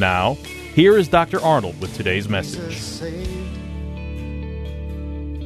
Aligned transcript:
Now, 0.00 0.38
here 0.72 0.96
is 0.96 1.08
Dr. 1.08 1.42
Arnold 1.42 1.78
with 1.78 1.94
today's 1.94 2.26
message. 2.26 2.70
Jesus 2.70 3.00
saved 3.00 3.58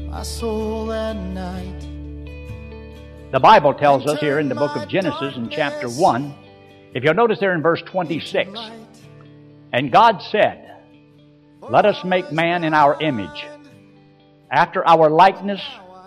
my 0.08 0.22
soul 0.22 0.86
that 0.86 1.16
night. 1.16 1.80
The 3.32 3.40
Bible 3.40 3.74
tells 3.74 4.06
us 4.06 4.20
here 4.20 4.38
in 4.38 4.48
the 4.48 4.54
book 4.54 4.76
of 4.76 4.88
Genesis 4.88 5.34
in 5.34 5.50
chapter 5.50 5.88
1, 5.88 6.34
if 6.94 7.02
you'll 7.02 7.14
notice 7.14 7.40
there 7.40 7.52
in 7.52 7.62
verse 7.62 7.82
26, 7.82 8.56
and 9.72 9.90
God 9.90 10.22
said, 10.22 10.76
Let 11.60 11.84
us 11.84 12.04
make 12.04 12.30
man 12.30 12.62
in 12.62 12.74
our 12.74 13.02
image, 13.02 13.44
after 14.52 14.86
our 14.86 15.10
likeness, 15.10 15.62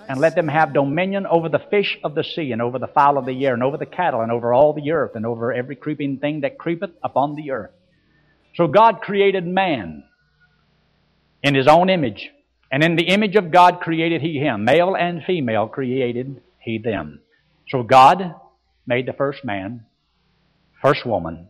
and 0.07 0.21
let 0.21 0.35
them 0.35 0.47
have 0.47 0.71
dominion 0.71 1.25
over 1.25 1.49
the 1.49 1.59
fish 1.69 1.99
of 2.01 2.15
the 2.15 2.23
sea, 2.23 2.53
and 2.53 2.61
over 2.61 2.79
the 2.79 2.87
fowl 2.87 3.17
of 3.17 3.25
the 3.25 3.45
air, 3.45 3.53
and 3.55 3.61
over 3.63 3.75
the 3.75 3.85
cattle, 3.85 4.21
and 4.21 4.31
over 4.31 4.53
all 4.53 4.71
the 4.71 4.91
earth, 4.91 5.15
and 5.15 5.25
over 5.25 5.51
every 5.51 5.75
creeping 5.75 6.19
thing 6.19 6.39
that 6.41 6.57
creepeth 6.57 6.91
upon 7.03 7.35
the 7.35 7.51
earth. 7.51 7.71
So 8.57 8.67
God 8.67 9.01
created 9.01 9.45
man 9.45 10.03
in 11.43 11.53
his 11.53 11.67
own 11.67 11.91
image. 11.91 12.31
And 12.71 12.83
in 12.83 12.95
the 12.95 13.07
image 13.07 13.35
of 13.35 13.51
God 13.51 13.79
created 13.79 14.21
he 14.21 14.39
him. 14.39 14.65
Male 14.65 14.95
and 14.95 15.23
female 15.23 15.67
created 15.67 16.41
he 16.59 16.79
them. 16.79 17.21
So 17.69 17.83
God 17.83 18.33
made 18.87 19.05
the 19.05 19.13
first 19.13 19.45
man, 19.45 19.85
first 20.81 21.05
woman. 21.05 21.49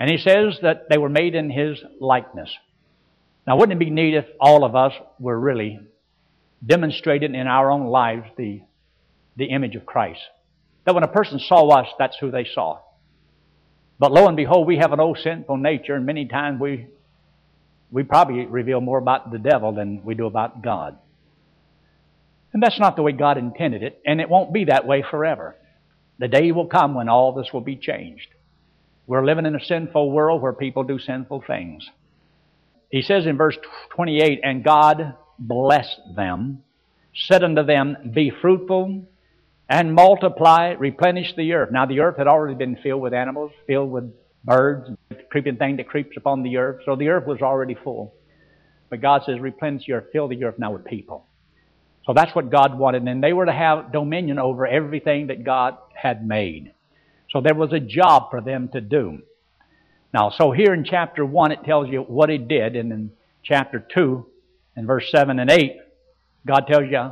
And 0.00 0.10
he 0.10 0.18
says 0.18 0.58
that 0.62 0.88
they 0.90 0.98
were 0.98 1.08
made 1.08 1.36
in 1.36 1.48
his 1.48 1.78
likeness. 2.00 2.50
Now, 3.46 3.56
wouldn't 3.56 3.80
it 3.80 3.84
be 3.84 3.90
neat 3.90 4.14
if 4.14 4.26
all 4.40 4.64
of 4.64 4.74
us 4.74 4.92
were 5.20 5.38
really 5.38 5.78
demonstrating 6.64 7.36
in 7.36 7.46
our 7.46 7.70
own 7.70 7.86
lives 7.86 8.26
the, 8.36 8.62
the 9.36 9.46
image 9.46 9.76
of 9.76 9.86
Christ? 9.86 10.20
That 10.84 10.94
when 10.94 11.04
a 11.04 11.08
person 11.08 11.38
saw 11.38 11.68
us, 11.68 11.86
that's 11.98 12.16
who 12.18 12.32
they 12.32 12.46
saw. 12.52 12.80
But 13.98 14.12
lo 14.12 14.26
and 14.26 14.36
behold, 14.36 14.66
we 14.66 14.76
have 14.78 14.92
an 14.92 15.00
old 15.00 15.18
sinful 15.18 15.56
nature, 15.56 15.94
and 15.94 16.04
many 16.04 16.26
times 16.26 16.60
we, 16.60 16.86
we 17.90 18.02
probably 18.02 18.44
reveal 18.44 18.80
more 18.80 18.98
about 18.98 19.30
the 19.30 19.38
devil 19.38 19.72
than 19.72 20.04
we 20.04 20.14
do 20.14 20.26
about 20.26 20.62
God. 20.62 20.98
And 22.52 22.62
that's 22.62 22.80
not 22.80 22.96
the 22.96 23.02
way 23.02 23.12
God 23.12 23.38
intended 23.38 23.82
it, 23.82 24.00
and 24.04 24.20
it 24.20 24.28
won't 24.28 24.52
be 24.52 24.64
that 24.64 24.86
way 24.86 25.02
forever. 25.02 25.56
The 26.18 26.28
day 26.28 26.52
will 26.52 26.66
come 26.66 26.94
when 26.94 27.08
all 27.08 27.32
this 27.32 27.52
will 27.52 27.60
be 27.60 27.76
changed. 27.76 28.28
We're 29.06 29.24
living 29.24 29.46
in 29.46 29.54
a 29.54 29.64
sinful 29.64 30.10
world 30.10 30.42
where 30.42 30.52
people 30.52 30.82
do 30.82 30.98
sinful 30.98 31.44
things. 31.46 31.88
He 32.90 33.02
says 33.02 33.26
in 33.26 33.36
verse 33.36 33.56
28, 33.90 34.40
And 34.42 34.64
God 34.64 35.14
blessed 35.38 36.00
them, 36.14 36.62
said 37.14 37.44
unto 37.44 37.62
them, 37.62 37.96
Be 38.14 38.30
fruitful 38.30 39.06
and 39.68 39.94
multiply, 39.94 40.74
replenish 40.78 41.34
the 41.36 41.52
earth. 41.52 41.70
Now 41.72 41.86
the 41.86 42.00
earth 42.00 42.16
had 42.18 42.28
already 42.28 42.54
been 42.54 42.76
filled 42.76 43.02
with 43.02 43.12
animals, 43.12 43.52
filled 43.66 43.90
with 43.90 44.12
birds, 44.44 44.88
creeping 45.30 45.56
thing 45.56 45.76
that 45.76 45.88
creeps 45.88 46.16
upon 46.16 46.42
the 46.42 46.56
earth. 46.56 46.82
So 46.84 46.94
the 46.94 47.08
earth 47.08 47.26
was 47.26 47.42
already 47.42 47.74
full. 47.74 48.14
But 48.88 49.00
God 49.00 49.22
says, 49.26 49.40
replenish 49.40 49.86
the 49.86 49.94
earth, 49.94 50.06
fill 50.12 50.28
the 50.28 50.44
earth 50.44 50.58
now 50.58 50.72
with 50.72 50.84
people. 50.84 51.26
So 52.04 52.12
that's 52.14 52.34
what 52.36 52.50
God 52.50 52.78
wanted. 52.78 53.02
And 53.02 53.22
they 53.22 53.32
were 53.32 53.46
to 53.46 53.52
have 53.52 53.90
dominion 53.90 54.38
over 54.38 54.64
everything 54.64 55.26
that 55.26 55.42
God 55.42 55.76
had 55.92 56.24
made. 56.24 56.72
So 57.30 57.40
there 57.40 57.54
was 57.54 57.72
a 57.72 57.80
job 57.80 58.30
for 58.30 58.40
them 58.40 58.68
to 58.68 58.80
do. 58.80 59.22
Now, 60.14 60.30
so 60.30 60.52
here 60.52 60.72
in 60.72 60.84
chapter 60.84 61.26
1, 61.26 61.50
it 61.50 61.64
tells 61.64 61.88
you 61.88 62.02
what 62.02 62.30
He 62.30 62.38
did. 62.38 62.76
And 62.76 62.92
in 62.92 63.10
chapter 63.42 63.84
2, 63.92 64.24
in 64.76 64.86
verse 64.86 65.10
7 65.10 65.40
and 65.40 65.50
8, 65.50 65.76
God 66.46 66.66
tells 66.68 66.84
you 66.88 67.10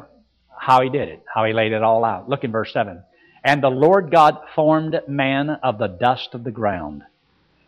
how 0.59 0.83
He 0.83 0.91
did 0.91 1.09
it, 1.09 1.23
how 1.33 1.45
He 1.45 1.53
laid 1.53 1.73
it 1.73 1.83
all 1.83 2.05
out. 2.05 2.29
Look 2.29 2.45
in 2.45 2.53
verse 2.53 2.73
7. 2.73 3.03
And 3.45 3.63
the 3.63 3.69
Lord 3.69 4.11
God 4.11 4.39
formed 4.55 4.99
man 5.07 5.51
of 5.51 5.77
the 5.79 5.87
dust 5.87 6.31
of 6.33 6.45
the 6.45 6.51
ground, 6.51 7.03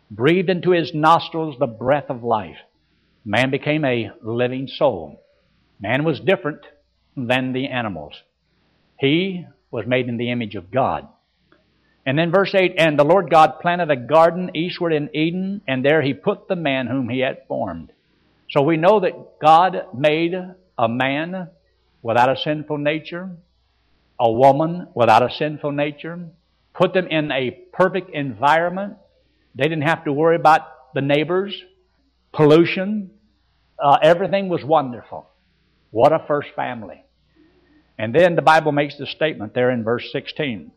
breathed 0.09 0.49
into 0.49 0.71
his 0.71 0.91
nostrils 0.93 1.55
the 1.59 1.67
breath 1.67 2.09
of 2.09 2.23
life. 2.23 2.57
Man 3.23 3.51
became 3.51 3.85
a 3.85 4.09
living 4.23 4.67
soul. 4.67 5.21
Man 5.79 6.03
was 6.03 6.19
different 6.19 6.61
than 7.15 7.53
the 7.53 7.67
animals. 7.67 8.15
He 8.99 9.45
was 9.69 9.85
made 9.85 10.07
in 10.07 10.17
the 10.17 10.31
image 10.31 10.55
of 10.55 10.71
God. 10.71 11.07
And 12.07 12.17
then 12.17 12.31
verse 12.31 12.55
8, 12.55 12.75
And 12.77 12.97
the 12.97 13.03
Lord 13.03 13.29
God 13.29 13.59
planted 13.61 13.91
a 13.91 13.97
garden 13.97 14.55
eastward 14.55 14.93
in 14.93 15.15
Eden, 15.15 15.61
and 15.67 15.85
there 15.85 16.01
he 16.01 16.13
put 16.13 16.47
the 16.47 16.55
man 16.55 16.87
whom 16.87 17.09
he 17.09 17.19
had 17.19 17.45
formed. 17.47 17.91
So 18.49 18.63
we 18.63 18.77
know 18.77 19.01
that 19.01 19.39
God 19.39 19.87
made 19.93 20.33
a 20.77 20.87
man 20.87 21.49
without 22.07 22.29
a 22.29 22.37
sinful 22.37 22.77
nature, 22.77 23.29
a 24.17 24.31
woman 24.31 24.87
without 24.95 25.21
a 25.21 25.29
sinful 25.29 25.73
nature, 25.73 26.17
put 26.73 26.93
them 26.93 27.05
in 27.07 27.29
a 27.33 27.51
perfect 27.73 28.11
environment. 28.11 28.95
They 29.55 29.65
didn't 29.65 29.81
have 29.81 30.05
to 30.05 30.13
worry 30.13 30.37
about 30.37 30.93
the 30.93 31.01
neighbors, 31.01 31.53
pollution. 32.31 33.11
Uh, 33.77 33.97
everything 34.01 34.47
was 34.47 34.63
wonderful. 34.63 35.27
What 35.91 36.13
a 36.13 36.23
first 36.25 36.47
family. 36.55 37.03
And 37.97 38.15
then 38.15 38.37
the 38.37 38.41
Bible 38.41 38.71
makes 38.71 38.97
the 38.97 39.05
statement 39.05 39.53
there 39.53 39.69
in 39.69 39.83
verse 39.83 40.09
16. 40.13 40.71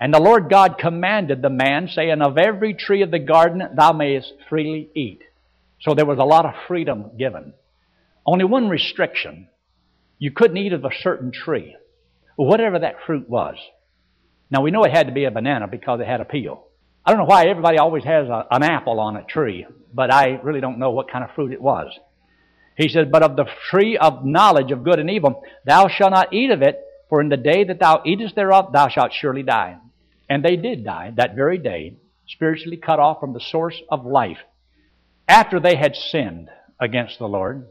And 0.00 0.12
the 0.12 0.20
Lord 0.20 0.50
God 0.50 0.78
commanded 0.80 1.42
the 1.42 1.50
man, 1.50 1.86
saying, 1.86 2.22
Of 2.22 2.38
every 2.38 2.74
tree 2.74 3.02
of 3.02 3.12
the 3.12 3.20
garden 3.20 3.62
thou 3.76 3.92
mayest 3.92 4.32
freely 4.48 4.90
eat. 4.96 5.22
So 5.80 5.94
there 5.94 6.06
was 6.06 6.18
a 6.18 6.24
lot 6.24 6.44
of 6.44 6.54
freedom 6.66 7.12
given. 7.16 7.54
Only 8.26 8.46
one 8.46 8.68
restriction. 8.68 9.48
You 10.18 10.30
couldn't 10.32 10.56
eat 10.56 10.72
of 10.72 10.84
a 10.84 10.90
certain 11.00 11.30
tree, 11.30 11.76
whatever 12.36 12.78
that 12.78 12.96
fruit 13.06 13.28
was. 13.28 13.56
Now 14.50 14.62
we 14.62 14.70
know 14.70 14.84
it 14.84 14.92
had 14.92 15.06
to 15.06 15.12
be 15.12 15.24
a 15.24 15.30
banana 15.30 15.68
because 15.68 16.00
it 16.00 16.06
had 16.06 16.20
a 16.20 16.24
peel. 16.24 16.64
I 17.04 17.10
don't 17.10 17.20
know 17.20 17.26
why 17.26 17.46
everybody 17.46 17.78
always 17.78 18.04
has 18.04 18.28
a, 18.28 18.46
an 18.50 18.62
apple 18.62 19.00
on 19.00 19.16
a 19.16 19.24
tree, 19.24 19.66
but 19.94 20.12
I 20.12 20.40
really 20.42 20.60
don't 20.60 20.78
know 20.78 20.90
what 20.90 21.10
kind 21.10 21.24
of 21.24 21.30
fruit 21.34 21.52
it 21.52 21.62
was. 21.62 21.96
He 22.76 22.88
said, 22.88 23.10
But 23.10 23.22
of 23.22 23.36
the 23.36 23.46
tree 23.70 23.96
of 23.96 24.24
knowledge 24.24 24.72
of 24.72 24.84
good 24.84 24.98
and 24.98 25.10
evil, 25.10 25.42
thou 25.64 25.88
shalt 25.88 26.12
not 26.12 26.32
eat 26.32 26.50
of 26.50 26.62
it, 26.62 26.80
for 27.08 27.20
in 27.20 27.28
the 27.28 27.36
day 27.36 27.64
that 27.64 27.80
thou 27.80 28.02
eatest 28.04 28.34
thereof, 28.34 28.72
thou 28.72 28.88
shalt 28.88 29.12
surely 29.12 29.42
die. 29.42 29.78
And 30.28 30.44
they 30.44 30.56
did 30.56 30.84
die 30.84 31.12
that 31.16 31.34
very 31.34 31.58
day, 31.58 31.96
spiritually 32.26 32.76
cut 32.76 32.98
off 32.98 33.20
from 33.20 33.32
the 33.32 33.40
source 33.40 33.80
of 33.88 34.04
life, 34.04 34.38
after 35.26 35.58
they 35.58 35.76
had 35.76 35.96
sinned 35.96 36.50
against 36.80 37.18
the 37.18 37.28
Lord. 37.28 37.66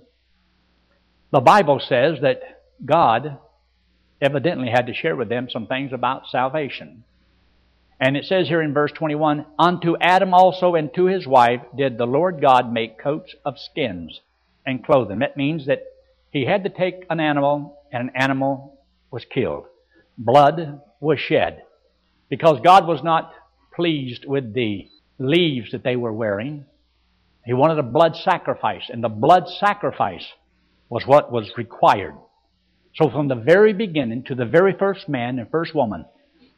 The 1.32 1.42
Bible 1.42 1.80
says 1.80 2.20
that 2.22 2.42
God 2.84 3.38
evidently 4.22 4.70
had 4.70 4.88
to 4.88 4.94
share 4.94 5.16
with 5.16 5.30
them 5.30 5.50
some 5.50 5.68
things 5.68 5.92
about 5.92 6.28
salvation. 6.28 7.04
And 8.00 8.16
it 8.16 8.26
says 8.26 8.48
here 8.48 8.62
in 8.62 8.74
verse 8.74 8.92
21 8.92 9.46
Unto 9.58 9.96
Adam 10.00 10.34
also 10.34 10.76
and 10.76 10.94
to 10.94 11.06
his 11.06 11.28
wife 11.28 11.62
did 11.76 11.98
the 11.98 12.06
Lord 12.06 12.42
God 12.42 12.72
make 12.72 13.00
coats 13.00 13.36
of 13.44 13.60
skins 13.60 14.22
and 14.66 14.86
clothe 14.86 15.10
them. 15.10 15.20
That 15.20 15.38
means 15.38 15.66
that 15.66 15.84
he 16.32 16.46
had 16.46 16.64
to 16.64 16.70
take 16.70 17.06
an 17.10 17.20
animal, 17.20 17.80
and 17.92 18.10
an 18.10 18.16
animal 18.16 18.78
was 19.10 19.26
killed. 19.26 19.66
Blood 20.18 20.82
was 21.00 21.20
shed. 21.20 21.64
Because 22.30 22.60
God 22.60 22.86
was 22.86 23.02
not 23.02 23.32
pleased 23.74 24.26
with 24.26 24.54
the 24.54 24.88
leaves 25.18 25.72
that 25.72 25.84
they 25.84 25.96
were 25.96 26.14
wearing. 26.14 26.66
He 27.46 27.54
wanted 27.54 27.80
a 27.80 27.84
blood 27.84 28.16
sacrifice, 28.16 28.84
and 28.90 29.04
the 29.04 29.10
blood 29.10 29.48
sacrifice 29.48 30.26
was 30.90 31.06
what 31.06 31.32
was 31.32 31.52
required. 31.58 32.16
So 32.96 33.10
from 33.10 33.28
the 33.28 33.36
very 33.36 33.74
beginning 33.74 34.24
to 34.24 34.36
the 34.36 34.46
very 34.46 34.74
first 34.78 35.08
man 35.08 35.40
and 35.40 35.50
first 35.50 35.76
woman. 35.76 36.06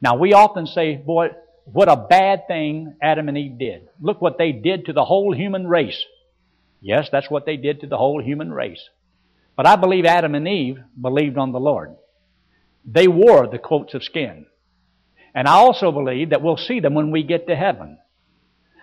Now 0.02 0.16
we 0.16 0.34
often 0.34 0.66
say, 0.68 0.96
boy, 0.96 1.30
what 1.66 1.90
a 1.90 2.08
bad 2.10 2.48
thing 2.48 2.96
Adam 3.02 3.28
and 3.28 3.38
Eve 3.38 3.60
did. 3.60 3.90
Look 4.00 4.22
what 4.22 4.38
they 4.38 4.52
did 4.52 4.86
to 4.86 4.94
the 4.94 5.04
whole 5.04 5.36
human 5.36 5.68
race. 5.68 6.04
Yes, 6.81 7.10
that's 7.12 7.30
what 7.30 7.46
they 7.46 7.58
did 7.58 7.81
to 7.81 7.88
the 7.88 7.98
whole 7.98 8.24
human 8.24 8.52
race. 8.52 8.81
But 9.56 9.68
I 9.68 9.76
believe 9.76 10.06
Adam 10.06 10.36
and 10.36 10.48
Eve 10.48 10.78
believed 11.00 11.38
on 11.38 11.52
the 11.52 11.60
Lord. 11.60 11.96
They 12.86 13.08
wore 13.08 13.48
the 13.48 13.60
coats 13.60 13.94
of 13.94 14.04
skin. 14.04 14.46
And 15.36 15.48
I 15.48 15.56
also 15.56 15.92
believe 15.92 16.30
that 16.30 16.42
we'll 16.42 16.58
see 16.58 16.80
them 16.80 16.94
when 16.94 17.12
we 17.12 17.24
get 17.24 17.48
to 17.48 17.56
heaven. 17.56 17.98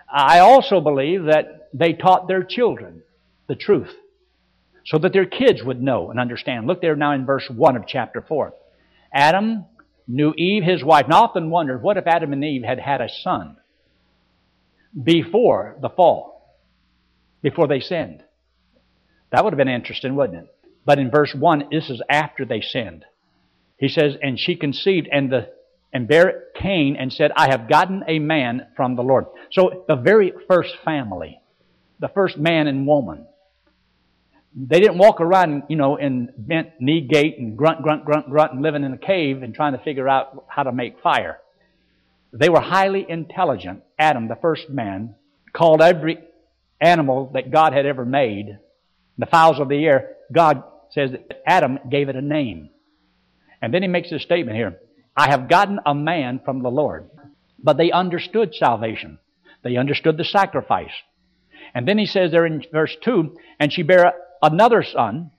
I 0.09 0.39
also 0.39 0.79
believe 0.79 1.25
that 1.25 1.69
they 1.73 1.93
taught 1.93 2.27
their 2.27 2.43
children 2.43 3.01
the 3.47 3.55
truth 3.55 3.93
so 4.87 4.97
that 4.97 5.11
their 5.11 5.25
kids 5.25 5.61
would 5.61 5.81
know 5.81 6.09
and 6.09 6.19
understand. 6.19 6.65
Look 6.65 6.81
there 6.81 6.95
now 6.95 7.11
in 7.11 7.25
verse 7.25 7.45
1 7.53 7.75
of 7.75 7.83
chapter 7.85 8.23
4. 8.25 8.53
Adam 9.13 9.65
knew 10.07 10.33
Eve, 10.37 10.63
his 10.63 10.83
wife, 10.83 11.05
and 11.05 11.13
often 11.13 11.49
wondered 11.49 11.83
what 11.83 11.97
if 11.97 12.07
Adam 12.07 12.31
and 12.31 12.43
Eve 12.43 12.63
had 12.63 12.79
had 12.79 13.01
a 13.01 13.09
son 13.09 13.57
before 15.03 15.77
the 15.81 15.89
fall, 15.89 16.57
before 17.41 17.67
they 17.67 17.81
sinned? 17.81 18.23
That 19.31 19.43
would 19.43 19.51
have 19.51 19.57
been 19.57 19.67
interesting, 19.67 20.15
wouldn't 20.15 20.45
it? 20.45 20.55
But 20.85 20.99
in 20.99 21.11
verse 21.11 21.35
1, 21.35 21.65
this 21.69 21.89
is 21.89 22.01
after 22.09 22.45
they 22.45 22.61
sinned. 22.61 23.03
He 23.77 23.89
says, 23.89 24.15
And 24.21 24.39
she 24.39 24.55
conceived 24.55 25.09
and 25.11 25.29
the 25.29 25.49
and 25.91 26.07
bare 26.07 26.45
Cain 26.55 26.95
and 26.97 27.11
said, 27.11 27.31
I 27.35 27.49
have 27.49 27.69
gotten 27.69 28.03
a 28.07 28.19
man 28.19 28.67
from 28.75 28.95
the 28.95 29.03
Lord. 29.03 29.25
So 29.51 29.83
the 29.87 29.95
very 29.95 30.31
first 30.47 30.75
family, 30.83 31.39
the 31.99 32.09
first 32.09 32.37
man 32.37 32.67
and 32.67 32.85
woman, 32.85 33.25
they 34.59 34.79
didn't 34.79 34.97
walk 34.97 35.21
around, 35.21 35.63
you 35.69 35.75
know, 35.75 35.97
in 35.97 36.33
bent 36.35 36.69
knee 36.79 37.01
gait 37.01 37.37
and 37.37 37.55
grunt, 37.55 37.83
grunt, 37.83 38.05
grunt, 38.05 38.27
grunt 38.27 38.53
and 38.53 38.63
living 38.63 38.83
in 38.83 38.91
a 38.91 38.97
cave 38.97 39.43
and 39.43 39.53
trying 39.53 39.73
to 39.73 39.83
figure 39.83 40.09
out 40.09 40.45
how 40.47 40.63
to 40.63 40.71
make 40.71 40.99
fire. 41.01 41.39
They 42.33 42.49
were 42.49 42.59
highly 42.59 43.05
intelligent. 43.07 43.83
Adam, 43.99 44.27
the 44.27 44.35
first 44.35 44.67
man, 44.67 45.13
called 45.53 45.81
every 45.81 46.17
animal 46.81 47.29
that 47.35 47.51
God 47.51 47.73
had 47.73 47.85
ever 47.85 48.03
made, 48.03 48.57
the 49.19 49.27
fowls 49.27 49.59
of 49.59 49.69
the 49.69 49.85
air, 49.85 50.15
God 50.31 50.63
says 50.89 51.11
that 51.11 51.43
Adam 51.45 51.77
gave 51.89 52.09
it 52.09 52.15
a 52.15 52.21
name. 52.21 52.69
And 53.61 53.71
then 53.71 53.83
he 53.83 53.87
makes 53.87 54.09
this 54.09 54.23
statement 54.23 54.57
here. 54.57 54.79
I 55.15 55.29
have 55.29 55.49
gotten 55.49 55.79
a 55.85 55.93
man 55.93 56.41
from 56.43 56.63
the 56.63 56.69
Lord. 56.69 57.09
But 57.61 57.77
they 57.77 57.91
understood 57.91 58.55
salvation. 58.55 59.19
They 59.63 59.77
understood 59.77 60.17
the 60.17 60.23
sacrifice. 60.23 60.91
And 61.75 61.87
then 61.87 61.97
he 61.97 62.05
says 62.07 62.31
there 62.31 62.45
in 62.45 62.63
verse 62.71 62.95
2, 63.03 63.35
and 63.59 63.71
she 63.71 63.83
bare 63.83 64.13
another 64.41 64.83
son, 64.83 65.31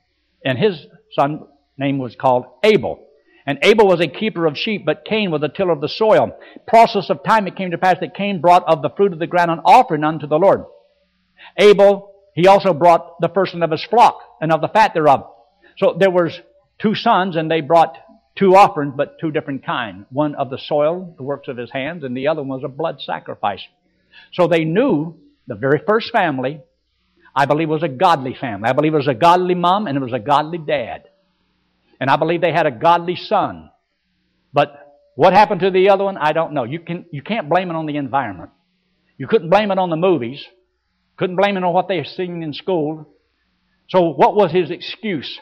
and 0.44 0.58
his 0.58 0.86
son 1.12 1.46
name 1.76 1.98
was 1.98 2.16
called 2.16 2.46
Abel. 2.62 3.06
And 3.46 3.58
Abel 3.62 3.86
was 3.86 4.00
a 4.00 4.08
keeper 4.08 4.46
of 4.46 4.58
sheep, 4.58 4.84
but 4.84 5.06
Cain 5.06 5.30
was 5.30 5.42
a 5.42 5.48
tiller 5.48 5.72
of 5.72 5.80
the 5.80 5.88
soil. 5.88 6.38
Process 6.66 7.08
of 7.08 7.24
time 7.24 7.46
it 7.46 7.56
came 7.56 7.70
to 7.70 7.78
pass 7.78 7.96
that 8.00 8.14
Cain 8.14 8.40
brought 8.40 8.64
of 8.68 8.82
the 8.82 8.90
fruit 8.90 9.12
of 9.12 9.18
the 9.18 9.26
ground 9.26 9.50
an 9.50 9.60
offering 9.64 10.04
unto 10.04 10.26
the 10.26 10.38
Lord. 10.38 10.64
Abel, 11.56 12.14
he 12.34 12.46
also 12.46 12.74
brought 12.74 13.20
the 13.20 13.30
firstling 13.30 13.62
of 13.62 13.70
his 13.70 13.84
flock 13.84 14.20
and 14.40 14.52
of 14.52 14.60
the 14.60 14.68
fat 14.68 14.92
thereof. 14.92 15.30
So 15.78 15.96
there 15.98 16.10
was 16.10 16.38
two 16.78 16.94
sons, 16.94 17.36
and 17.36 17.50
they 17.50 17.62
brought 17.62 17.96
two 18.36 18.54
offerings, 18.54 18.92
but 18.96 19.18
two 19.18 19.30
different 19.30 19.64
kinds. 19.64 20.04
One 20.10 20.34
of 20.34 20.50
the 20.50 20.58
soil, 20.58 21.14
the 21.16 21.22
works 21.22 21.48
of 21.48 21.56
his 21.56 21.70
hands, 21.70 22.04
and 22.04 22.16
the 22.16 22.28
other 22.28 22.42
one 22.42 22.60
was 22.60 22.64
a 22.64 22.68
blood 22.68 23.00
sacrifice. 23.00 23.62
So 24.32 24.46
they 24.46 24.64
knew 24.64 25.16
the 25.46 25.54
very 25.54 25.80
first 25.86 26.12
family 26.12 26.60
I 27.38 27.46
believe 27.46 27.68
it 27.68 27.72
was 27.72 27.84
a 27.84 27.88
godly 27.88 28.34
family. 28.34 28.68
I 28.68 28.72
believe 28.72 28.94
it 28.94 28.96
was 28.96 29.06
a 29.06 29.14
godly 29.14 29.54
mom 29.54 29.86
and 29.86 29.96
it 29.96 30.00
was 30.00 30.12
a 30.12 30.18
godly 30.18 30.58
dad. 30.58 31.04
And 32.00 32.10
I 32.10 32.16
believe 32.16 32.40
they 32.40 32.50
had 32.50 32.66
a 32.66 32.72
godly 32.72 33.14
son. 33.14 33.70
But 34.52 34.98
what 35.14 35.32
happened 35.32 35.60
to 35.60 35.70
the 35.70 35.90
other 35.90 36.02
one, 36.02 36.16
I 36.16 36.32
don't 36.32 36.52
know. 36.52 36.64
You, 36.64 36.80
can, 36.80 37.06
you 37.12 37.22
can't 37.22 37.48
blame 37.48 37.70
it 37.70 37.76
on 37.76 37.86
the 37.86 37.96
environment. 37.96 38.50
You 39.18 39.28
couldn't 39.28 39.50
blame 39.50 39.70
it 39.70 39.78
on 39.78 39.88
the 39.88 39.96
movies. 39.96 40.44
Couldn't 41.16 41.36
blame 41.36 41.56
it 41.56 41.62
on 41.62 41.72
what 41.72 41.86
they 41.86 42.02
seen 42.02 42.42
in 42.42 42.52
school. 42.52 43.08
So 43.88 44.10
what 44.14 44.34
was 44.34 44.50
his 44.50 44.72
excuse? 44.72 45.38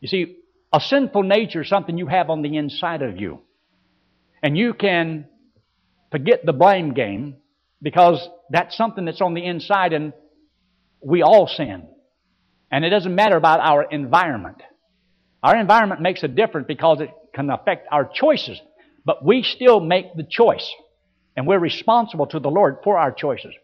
You 0.00 0.06
see, 0.06 0.36
a 0.72 0.78
sinful 0.78 1.24
nature 1.24 1.62
is 1.62 1.68
something 1.68 1.98
you 1.98 2.06
have 2.06 2.30
on 2.30 2.42
the 2.42 2.56
inside 2.56 3.02
of 3.02 3.20
you. 3.20 3.40
And 4.44 4.56
you 4.56 4.74
can 4.74 5.26
forget 6.12 6.46
the 6.46 6.52
blame 6.52 6.94
game 6.94 7.38
because 7.82 8.28
that's 8.48 8.76
something 8.76 9.06
that's 9.06 9.20
on 9.20 9.34
the 9.34 9.44
inside 9.44 9.92
and 9.92 10.12
we 11.00 11.22
all 11.22 11.46
sin. 11.46 11.88
And 12.70 12.84
it 12.84 12.90
doesn't 12.90 13.14
matter 13.14 13.36
about 13.36 13.60
our 13.60 13.84
environment. 13.84 14.62
Our 15.42 15.56
environment 15.56 16.00
makes 16.00 16.22
a 16.22 16.28
difference 16.28 16.66
because 16.66 17.00
it 17.00 17.10
can 17.34 17.50
affect 17.50 17.86
our 17.92 18.08
choices. 18.12 18.60
But 19.04 19.24
we 19.24 19.42
still 19.42 19.80
make 19.80 20.14
the 20.14 20.26
choice. 20.28 20.68
And 21.36 21.46
we're 21.46 21.58
responsible 21.58 22.26
to 22.28 22.40
the 22.40 22.50
Lord 22.50 22.78
for 22.82 22.98
our 22.98 23.12
choices. 23.12 23.54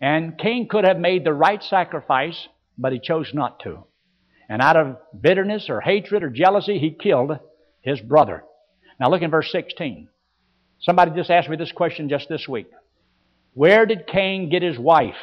And 0.00 0.38
Cain 0.38 0.68
could 0.68 0.84
have 0.84 0.98
made 0.98 1.24
the 1.24 1.32
right 1.32 1.62
sacrifice, 1.62 2.48
but 2.76 2.92
he 2.92 3.00
chose 3.00 3.32
not 3.32 3.60
to. 3.60 3.84
And 4.48 4.62
out 4.62 4.76
of 4.76 4.96
bitterness 5.18 5.68
or 5.68 5.80
hatred 5.80 6.22
or 6.22 6.30
jealousy, 6.30 6.78
he 6.78 6.90
killed 6.90 7.38
his 7.82 8.00
brother. 8.00 8.44
Now 9.00 9.10
look 9.10 9.22
in 9.22 9.30
verse 9.30 9.50
16. 9.52 10.08
Somebody 10.80 11.12
just 11.12 11.30
asked 11.30 11.48
me 11.48 11.56
this 11.56 11.72
question 11.72 12.08
just 12.08 12.28
this 12.28 12.46
week. 12.48 12.70
Where 13.54 13.86
did 13.86 14.06
Cain 14.06 14.50
get 14.50 14.62
his 14.62 14.78
wife? 14.78 15.16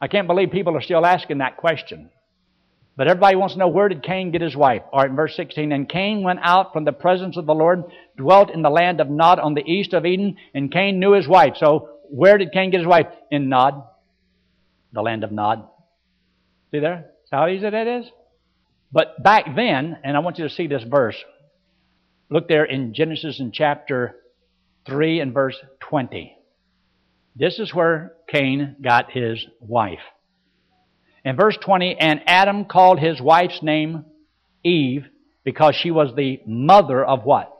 I 0.00 0.08
can't 0.08 0.26
believe 0.26 0.50
people 0.50 0.76
are 0.76 0.82
still 0.82 1.06
asking 1.06 1.38
that 1.38 1.56
question. 1.56 2.10
But 2.96 3.08
everybody 3.08 3.36
wants 3.36 3.54
to 3.54 3.58
know 3.58 3.68
where 3.68 3.88
did 3.88 4.02
Cain 4.02 4.30
get 4.30 4.40
his 4.40 4.56
wife? 4.56 4.82
All 4.90 5.00
right, 5.00 5.10
verse 5.10 5.36
16. 5.36 5.70
And 5.70 5.88
Cain 5.88 6.22
went 6.22 6.40
out 6.42 6.72
from 6.72 6.84
the 6.84 6.92
presence 6.92 7.36
of 7.36 7.44
the 7.44 7.54
Lord, 7.54 7.84
dwelt 8.16 8.50
in 8.50 8.62
the 8.62 8.70
land 8.70 9.00
of 9.00 9.10
Nod 9.10 9.38
on 9.38 9.54
the 9.54 9.64
east 9.64 9.92
of 9.92 10.06
Eden, 10.06 10.36
and 10.54 10.72
Cain 10.72 10.98
knew 10.98 11.12
his 11.12 11.28
wife. 11.28 11.54
So 11.56 11.90
where 12.08 12.38
did 12.38 12.52
Cain 12.52 12.70
get 12.70 12.80
his 12.80 12.86
wife? 12.86 13.06
In 13.30 13.50
Nod, 13.50 13.82
the 14.92 15.02
land 15.02 15.24
of 15.24 15.32
Nod. 15.32 15.68
See 16.70 16.78
there? 16.78 17.10
See 17.24 17.36
how 17.36 17.48
easy 17.48 17.68
that 17.68 17.86
is? 17.86 18.06
But 18.92 19.22
back 19.22 19.54
then, 19.54 19.98
and 20.02 20.16
I 20.16 20.20
want 20.20 20.38
you 20.38 20.48
to 20.48 20.54
see 20.54 20.66
this 20.66 20.84
verse. 20.84 21.16
Look 22.30 22.48
there 22.48 22.64
in 22.64 22.94
Genesis 22.94 23.40
in 23.40 23.52
chapter 23.52 24.16
3 24.86 25.20
and 25.20 25.34
verse 25.34 25.56
20. 25.80 26.35
This 27.38 27.58
is 27.58 27.74
where 27.74 28.14
Cain 28.28 28.76
got 28.82 29.10
his 29.10 29.44
wife. 29.60 30.00
In 31.22 31.36
verse 31.36 31.58
20, 31.62 31.96
and 31.98 32.22
Adam 32.26 32.64
called 32.64 32.98
his 32.98 33.20
wife's 33.20 33.62
name 33.62 34.06
Eve 34.64 35.04
because 35.44 35.74
she 35.74 35.90
was 35.90 36.14
the 36.14 36.40
mother 36.46 37.04
of 37.04 37.24
what? 37.24 37.52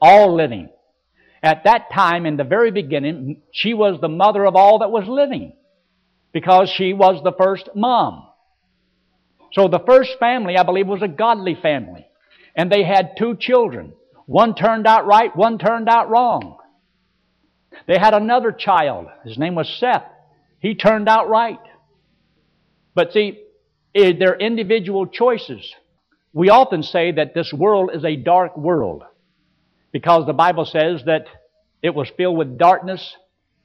All 0.00 0.34
living. 0.34 0.70
At 1.42 1.64
that 1.64 1.90
time, 1.92 2.24
in 2.24 2.36
the 2.36 2.44
very 2.44 2.70
beginning, 2.70 3.42
she 3.52 3.74
was 3.74 4.00
the 4.00 4.08
mother 4.08 4.44
of 4.46 4.56
all 4.56 4.78
that 4.78 4.90
was 4.90 5.06
living 5.06 5.52
because 6.32 6.70
she 6.70 6.92
was 6.92 7.22
the 7.22 7.34
first 7.38 7.68
mom. 7.74 8.26
So 9.52 9.68
the 9.68 9.82
first 9.86 10.18
family, 10.18 10.56
I 10.56 10.62
believe, 10.62 10.86
was 10.86 11.02
a 11.02 11.08
godly 11.08 11.56
family. 11.60 12.06
And 12.56 12.72
they 12.72 12.84
had 12.84 13.16
two 13.18 13.36
children. 13.38 13.92
One 14.26 14.54
turned 14.54 14.86
out 14.86 15.06
right, 15.06 15.34
one 15.36 15.58
turned 15.58 15.88
out 15.88 16.10
wrong. 16.10 16.57
They 17.86 17.98
had 17.98 18.14
another 18.14 18.52
child. 18.52 19.06
His 19.24 19.38
name 19.38 19.54
was 19.54 19.68
Seth. 19.78 20.04
He 20.60 20.74
turned 20.74 21.08
out 21.08 21.28
right. 21.28 21.60
But 22.94 23.12
see, 23.12 23.40
eh, 23.94 24.12
they're 24.18 24.36
individual 24.36 25.06
choices. 25.06 25.74
We 26.32 26.50
often 26.50 26.82
say 26.82 27.12
that 27.12 27.34
this 27.34 27.52
world 27.52 27.90
is 27.94 28.04
a 28.04 28.16
dark 28.16 28.56
world 28.56 29.02
because 29.92 30.26
the 30.26 30.32
Bible 30.32 30.64
says 30.64 31.02
that 31.06 31.26
it 31.82 31.94
was 31.94 32.10
filled 32.16 32.36
with 32.36 32.58
darkness 32.58 33.16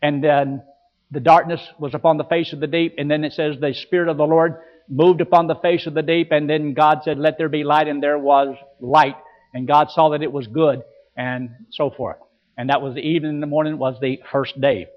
and 0.02 0.24
then 0.24 0.64
the 1.12 1.20
darkness 1.20 1.62
was 1.80 1.94
upon 1.94 2.18
the 2.18 2.24
face 2.24 2.54
of 2.54 2.60
the 2.60 2.68
deep 2.68 2.96
and 2.98 3.10
then 3.10 3.24
it 3.24 3.34
says 3.34 3.56
the 3.60 3.74
Spirit 3.74 4.10
of 4.10 4.18
the 4.18 4.24
Lord 4.24 4.56
moved 4.88 5.22
upon 5.22 5.48
the 5.48 5.56
face 5.56 5.86
of 5.88 5.94
the 5.94 6.02
deep 6.02 6.32
and 6.32 6.50
then 6.50 6.74
God 6.74 7.00
said, 7.04 7.18
let 7.18 7.38
there 7.38 7.50
be 7.50 7.64
light 7.64 7.88
and 7.88 8.02
there 8.02 8.18
was 8.18 8.56
light 8.80 9.16
and 9.54 9.68
God 9.68 9.92
saw 9.92 10.10
that 10.10 10.24
it 10.24 10.32
was 10.32 10.48
good 10.48 10.82
and 11.16 11.50
so 11.72 11.90
forth. 11.90 12.18
And 12.58 12.70
that 12.70 12.82
was 12.82 12.94
the 12.94 13.02
evening 13.02 13.32
and 13.32 13.44
the 13.44 13.48
morning 13.48 13.78
was 13.78 13.96
the 14.00 14.20
first 14.32 14.60
day. 14.60 14.88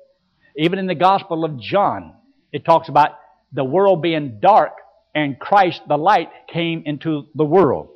Even 0.56 0.78
in 0.78 0.86
the 0.86 0.94
Gospel 0.94 1.44
of 1.44 1.60
John, 1.60 2.14
it 2.52 2.64
talks 2.64 2.88
about 2.88 3.10
the 3.52 3.64
world 3.64 4.02
being 4.02 4.38
dark 4.40 4.72
and 5.14 5.38
Christ, 5.38 5.80
the 5.88 5.96
light, 5.96 6.28
came 6.52 6.82
into 6.84 7.26
the 7.34 7.44
world. 7.44 7.88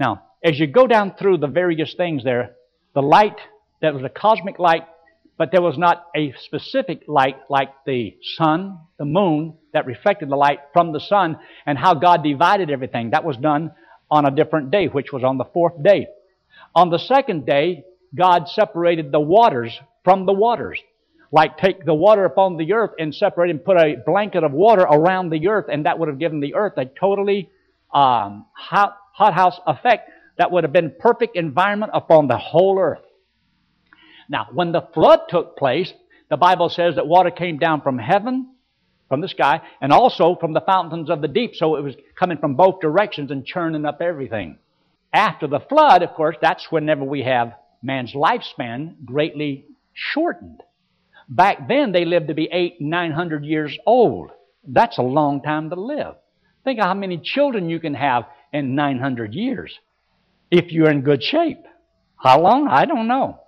Now, 0.00 0.22
as 0.42 0.58
you 0.58 0.66
go 0.66 0.86
down 0.86 1.14
through 1.18 1.38
the 1.38 1.46
various 1.46 1.94
things 1.94 2.24
there, 2.24 2.56
the 2.94 3.02
light, 3.02 3.36
that 3.82 3.94
was 3.94 4.02
a 4.02 4.08
cosmic 4.08 4.58
light, 4.58 4.84
but 5.36 5.52
there 5.52 5.62
was 5.62 5.76
not 5.78 6.06
a 6.16 6.32
specific 6.44 7.02
light 7.06 7.36
like 7.48 7.70
the 7.86 8.16
sun, 8.36 8.78
the 8.98 9.04
moon, 9.04 9.54
that 9.72 9.86
reflected 9.86 10.30
the 10.30 10.36
light 10.36 10.60
from 10.72 10.92
the 10.92 11.00
sun, 11.00 11.38
and 11.66 11.78
how 11.78 11.94
God 11.94 12.24
divided 12.24 12.70
everything. 12.70 13.10
That 13.10 13.24
was 13.24 13.36
done 13.36 13.72
on 14.10 14.24
a 14.24 14.30
different 14.30 14.70
day, 14.70 14.86
which 14.86 15.12
was 15.12 15.22
on 15.22 15.38
the 15.38 15.44
fourth 15.44 15.80
day. 15.82 16.06
On 16.74 16.90
the 16.90 16.98
second 16.98 17.46
day, 17.46 17.84
God 18.14 18.48
separated 18.48 19.12
the 19.12 19.20
waters 19.20 19.78
from 20.04 20.26
the 20.26 20.32
waters. 20.32 20.80
Like 21.30 21.58
take 21.58 21.84
the 21.84 21.94
water 21.94 22.24
upon 22.24 22.56
the 22.56 22.72
earth 22.72 22.92
and 22.98 23.14
separate 23.14 23.50
and 23.50 23.62
put 23.62 23.76
a 23.76 23.96
blanket 24.06 24.44
of 24.44 24.52
water 24.52 24.82
around 24.82 25.30
the 25.30 25.48
earth, 25.48 25.66
and 25.70 25.84
that 25.84 25.98
would 25.98 26.08
have 26.08 26.18
given 26.18 26.40
the 26.40 26.54
earth 26.54 26.74
a 26.78 26.86
totally 26.86 27.50
um, 27.92 28.46
hot, 28.52 28.96
hothouse 29.12 29.60
effect. 29.66 30.10
That 30.38 30.50
would 30.50 30.64
have 30.64 30.72
been 30.72 30.94
perfect 30.98 31.36
environment 31.36 31.92
upon 31.94 32.28
the 32.28 32.38
whole 32.38 32.78
earth. 32.78 33.02
Now, 34.28 34.48
when 34.52 34.72
the 34.72 34.86
flood 34.94 35.20
took 35.28 35.56
place, 35.56 35.92
the 36.30 36.36
Bible 36.36 36.68
says 36.68 36.94
that 36.94 37.06
water 37.06 37.30
came 37.30 37.58
down 37.58 37.80
from 37.82 37.98
heaven 37.98 38.54
from 39.08 39.20
the 39.20 39.28
sky 39.28 39.62
and 39.80 39.92
also 39.92 40.36
from 40.38 40.52
the 40.52 40.60
fountains 40.60 41.10
of 41.10 41.20
the 41.20 41.28
deep. 41.28 41.54
So 41.54 41.76
it 41.76 41.82
was 41.82 41.94
coming 42.18 42.38
from 42.38 42.54
both 42.54 42.80
directions 42.80 43.30
and 43.30 43.44
churning 43.44 43.84
up 43.84 44.00
everything. 44.00 44.58
After 45.12 45.46
the 45.46 45.60
flood, 45.60 46.02
of 46.02 46.10
course, 46.10 46.36
that's 46.40 46.70
whenever 46.70 47.04
we 47.04 47.22
have 47.22 47.54
man's 47.82 48.12
lifespan 48.12 49.04
greatly 49.04 49.66
shortened. 49.94 50.62
Back 51.28 51.68
then, 51.68 51.92
they 51.92 52.04
lived 52.04 52.28
to 52.28 52.34
be 52.34 52.48
eight, 52.50 52.80
nine 52.80 53.12
hundred 53.12 53.44
years 53.44 53.76
old. 53.86 54.30
That's 54.66 54.98
a 54.98 55.02
long 55.02 55.42
time 55.42 55.70
to 55.70 55.76
live. 55.76 56.14
Think 56.64 56.80
of 56.80 56.86
how 56.86 56.94
many 56.94 57.20
children 57.22 57.68
you 57.68 57.80
can 57.80 57.94
have 57.94 58.24
in 58.52 58.74
900 58.74 59.34
years 59.34 59.78
if 60.50 60.72
you're 60.72 60.90
in 60.90 61.02
good 61.02 61.22
shape. 61.22 61.64
How 62.16 62.40
long? 62.40 62.68
I 62.68 62.84
don't 62.84 63.08
know. 63.08 63.40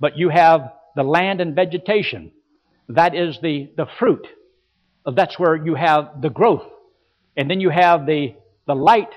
But 0.00 0.16
you 0.16 0.28
have 0.28 0.72
the 0.96 1.02
land 1.02 1.40
and 1.40 1.54
vegetation. 1.54 2.32
That 2.88 3.14
is 3.14 3.38
the, 3.42 3.70
the 3.76 3.86
fruit. 3.98 4.26
That's 5.06 5.38
where 5.38 5.56
you 5.56 5.74
have 5.74 6.20
the 6.20 6.30
growth. 6.30 6.64
And 7.36 7.50
then 7.50 7.60
you 7.60 7.70
have 7.70 8.06
the, 8.06 8.34
the 8.66 8.74
light, 8.74 9.10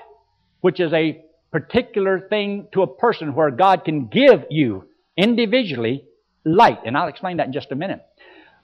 which 0.60 0.80
is 0.80 0.92
a 0.92 1.24
particular 1.52 2.26
thing 2.28 2.66
to 2.72 2.82
a 2.82 2.86
person 2.86 3.34
where 3.34 3.50
God 3.50 3.84
can 3.84 4.06
give 4.06 4.46
you 4.50 4.88
individually 5.16 6.04
light. 6.44 6.78
And 6.86 6.96
I'll 6.96 7.08
explain 7.08 7.36
that 7.36 7.46
in 7.46 7.52
just 7.52 7.70
a 7.70 7.76
minute. 7.76 8.02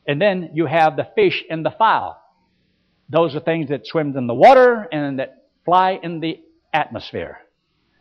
And 0.07 0.21
then 0.21 0.51
you 0.55 0.67
have 0.67 0.97
the 0.97 1.07
fish 1.15 1.45
and 1.51 1.65
the 1.65 1.71
fowl. 1.71 2.21
Those 3.11 3.37
are 3.37 3.41
things 3.41 3.69
that 3.69 3.87
swims 3.87 4.17
in 4.17 4.27
the 4.27 4.35
water 4.35 4.89
and 4.91 5.19
that 5.19 5.49
fly 5.65 5.99
in 6.03 6.21
the 6.21 6.41
atmosphere. 6.73 7.39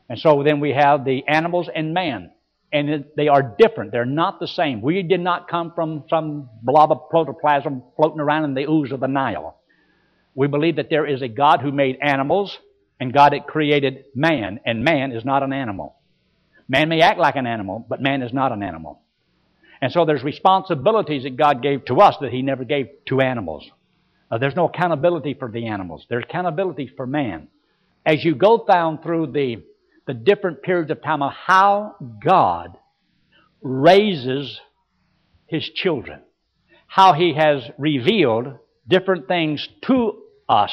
And 0.10 0.18
so 0.18 0.42
then 0.44 0.62
we 0.62 0.72
have 0.72 1.04
the 1.04 1.28
animals 1.28 1.70
and 1.74 1.94
man. 1.94 2.32
And 2.72 3.06
they 3.16 3.28
are 3.28 3.56
different. 3.58 3.92
They're 3.92 4.06
not 4.06 4.40
the 4.40 4.48
same. 4.48 4.82
We 4.82 5.02
did 5.04 5.22
not 5.22 5.50
come 5.50 5.72
from 5.74 6.04
some 6.10 6.50
blob 6.64 6.92
of 6.92 7.10
protoplasm 7.10 7.84
floating 7.96 8.20
around 8.20 8.44
in 8.46 8.54
the 8.54 8.70
ooze 8.70 8.92
of 8.92 9.00
the 9.00 9.08
Nile. 9.08 9.58
We 10.36 10.48
believe 10.48 10.76
that 10.76 10.90
there 10.90 11.06
is 11.06 11.22
a 11.22 11.28
God 11.30 11.62
who 11.62 11.72
made 11.72 11.98
animals 12.02 12.58
and 13.00 13.14
God 13.14 13.34
had 13.34 13.46
created 13.46 14.06
man, 14.16 14.60
and 14.66 14.84
man 14.84 15.12
is 15.12 15.24
not 15.24 15.44
an 15.44 15.54
animal. 15.54 15.96
Man 16.68 16.90
may 16.90 17.02
act 17.02 17.20
like 17.20 17.36
an 17.36 17.48
animal, 17.48 17.86
but 17.88 18.02
man 18.02 18.22
is 18.22 18.34
not 18.34 18.52
an 18.52 18.64
animal. 18.64 19.02
And 19.82 19.92
so 19.92 20.06
there's 20.06 20.24
responsibilities 20.24 21.24
that 21.24 21.38
God 21.38 21.62
gave 21.62 21.86
to 21.86 22.02
us 22.02 22.16
that 22.22 22.32
He 22.32 22.42
never 22.42 22.64
gave 22.64 22.88
to 23.08 23.22
animals. 23.22 23.70
Uh, 24.30 24.38
there's 24.38 24.56
no 24.56 24.68
accountability 24.68 25.34
for 25.36 25.50
the 25.50 25.68
animals. 25.68 26.06
There's 26.10 26.24
accountability 26.24 26.92
for 26.98 27.06
man. 27.06 27.48
As 28.06 28.24
you 28.24 28.36
go 28.36 28.66
down 28.66 29.02
through 29.02 29.28
the, 29.28 29.64
the 30.06 30.14
different 30.14 30.62
periods 30.62 30.92
of 30.92 31.02
time 31.02 31.22
of 31.22 31.32
how 31.32 31.96
God 32.24 32.78
raises 33.62 34.60
His 35.46 35.64
children, 35.70 36.22
how 36.88 37.14
He 37.14 37.34
has 37.36 37.64
revealed 37.78 38.58
different 38.88 39.28
things 39.28 39.68
to 39.84 40.22
us, 40.50 40.72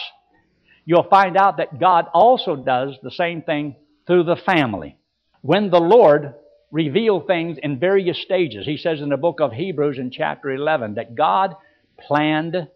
you'll 0.84 1.08
find 1.08 1.36
out 1.36 1.56
that 1.58 1.78
God 1.78 2.06
also 2.12 2.56
does 2.56 2.96
the 3.02 3.10
same 3.10 3.42
thing 3.42 3.76
through 4.06 4.24
the 4.24 4.36
family. 4.36 4.96
When 5.40 5.70
the 5.70 5.80
Lord 5.80 6.34
revealed 6.70 7.26
things 7.26 7.58
in 7.62 7.78
various 7.78 8.20
stages, 8.20 8.66
He 8.66 8.76
says 8.76 9.00
in 9.00 9.08
the 9.08 9.16
book 9.16 9.40
of 9.40 9.52
Hebrews 9.52 9.98
in 9.98 10.10
chapter 10.10 10.50
11 10.50 10.94
that 10.94 11.14
God 11.14 11.54
planned 11.98 12.68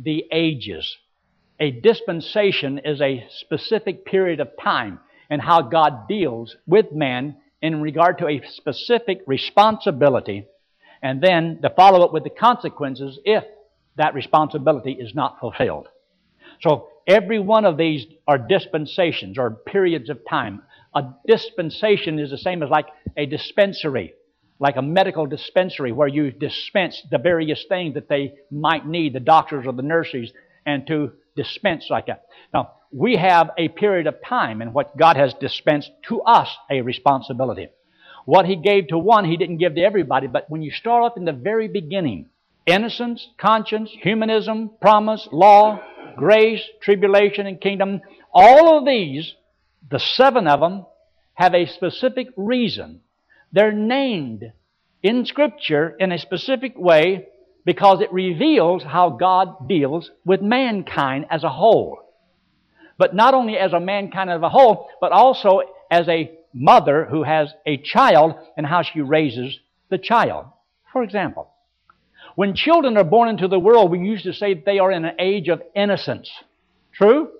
the 0.00 0.24
ages. 0.30 0.96
A 1.58 1.70
dispensation 1.70 2.78
is 2.84 3.00
a 3.00 3.26
specific 3.40 4.04
period 4.04 4.40
of 4.40 4.50
time 4.62 5.00
and 5.30 5.40
how 5.40 5.62
God 5.62 6.06
deals 6.06 6.54
with 6.66 6.92
man 6.92 7.36
in 7.62 7.80
regard 7.80 8.18
to 8.18 8.28
a 8.28 8.42
specific 8.46 9.22
responsibility 9.26 10.46
and 11.02 11.22
then 11.22 11.60
to 11.62 11.70
follow 11.70 12.04
up 12.04 12.12
with 12.12 12.24
the 12.24 12.30
consequences 12.30 13.18
if 13.24 13.44
that 13.96 14.14
responsibility 14.14 14.92
is 14.92 15.14
not 15.14 15.40
fulfilled. 15.40 15.88
So 16.60 16.88
every 17.06 17.38
one 17.38 17.64
of 17.64 17.76
these 17.76 18.06
are 18.26 18.38
dispensations 18.38 19.38
or 19.38 19.50
periods 19.50 20.10
of 20.10 20.20
time. 20.28 20.62
A 20.94 21.04
dispensation 21.26 22.18
is 22.18 22.30
the 22.30 22.38
same 22.38 22.62
as 22.62 22.70
like 22.70 22.86
a 23.16 23.26
dispensary 23.26 24.14
like 24.58 24.76
a 24.76 24.82
medical 24.82 25.26
dispensary 25.26 25.92
where 25.92 26.08
you 26.08 26.30
dispense 26.30 27.02
the 27.10 27.18
various 27.18 27.64
things 27.68 27.94
that 27.94 28.08
they 28.08 28.34
might 28.50 28.86
need, 28.86 29.12
the 29.12 29.20
doctors 29.20 29.66
or 29.66 29.72
the 29.72 29.82
nurses, 29.82 30.32
and 30.64 30.86
to 30.86 31.12
dispense 31.36 31.86
like 31.90 32.06
that. 32.06 32.24
Now, 32.54 32.72
we 32.90 33.16
have 33.16 33.50
a 33.58 33.68
period 33.68 34.06
of 34.06 34.22
time 34.24 34.62
in 34.62 34.72
what 34.72 34.96
God 34.96 35.16
has 35.16 35.34
dispensed 35.34 35.90
to 36.08 36.22
us 36.22 36.48
a 36.70 36.80
responsibility. 36.80 37.68
What 38.24 38.46
He 38.46 38.56
gave 38.56 38.88
to 38.88 38.98
one, 38.98 39.24
He 39.24 39.36
didn't 39.36 39.58
give 39.58 39.74
to 39.74 39.82
everybody, 39.82 40.26
but 40.26 40.48
when 40.48 40.62
you 40.62 40.70
start 40.70 41.02
off 41.02 41.16
in 41.16 41.26
the 41.26 41.32
very 41.32 41.68
beginning, 41.68 42.30
innocence, 42.64 43.28
conscience, 43.38 43.90
humanism, 43.90 44.70
promise, 44.80 45.28
law, 45.30 45.80
grace, 46.16 46.62
tribulation, 46.80 47.46
and 47.46 47.60
kingdom, 47.60 48.00
all 48.32 48.78
of 48.78 48.84
these, 48.84 49.34
the 49.90 50.00
seven 50.00 50.46
of 50.46 50.60
them, 50.60 50.86
have 51.34 51.54
a 51.54 51.66
specific 51.66 52.28
reason 52.36 53.00
they're 53.52 53.72
named 53.72 54.52
in 55.02 55.24
Scripture 55.24 55.96
in 55.98 56.12
a 56.12 56.18
specific 56.18 56.76
way 56.76 57.28
because 57.64 58.00
it 58.00 58.12
reveals 58.12 58.82
how 58.82 59.10
God 59.10 59.68
deals 59.68 60.10
with 60.24 60.42
mankind 60.42 61.26
as 61.30 61.42
a 61.42 61.48
whole. 61.48 61.98
But 62.98 63.14
not 63.14 63.34
only 63.34 63.56
as 63.56 63.72
a 63.72 63.80
mankind 63.80 64.30
as 64.30 64.42
a 64.42 64.48
whole, 64.48 64.88
but 65.00 65.12
also 65.12 65.62
as 65.90 66.08
a 66.08 66.32
mother 66.52 67.06
who 67.06 67.22
has 67.22 67.52
a 67.66 67.76
child 67.78 68.34
and 68.56 68.66
how 68.66 68.82
she 68.82 69.00
raises 69.00 69.58
the 69.90 69.98
child. 69.98 70.46
For 70.92 71.02
example, 71.02 71.50
when 72.36 72.54
children 72.54 72.96
are 72.98 73.04
born 73.04 73.30
into 73.30 73.48
the 73.48 73.58
world, 73.58 73.90
we 73.90 73.98
used 73.98 74.24
to 74.24 74.32
say 74.34 74.54
they 74.54 74.78
are 74.78 74.92
in 74.92 75.04
an 75.04 75.16
age 75.18 75.48
of 75.48 75.62
innocence. 75.74 76.30
True? 76.92 77.30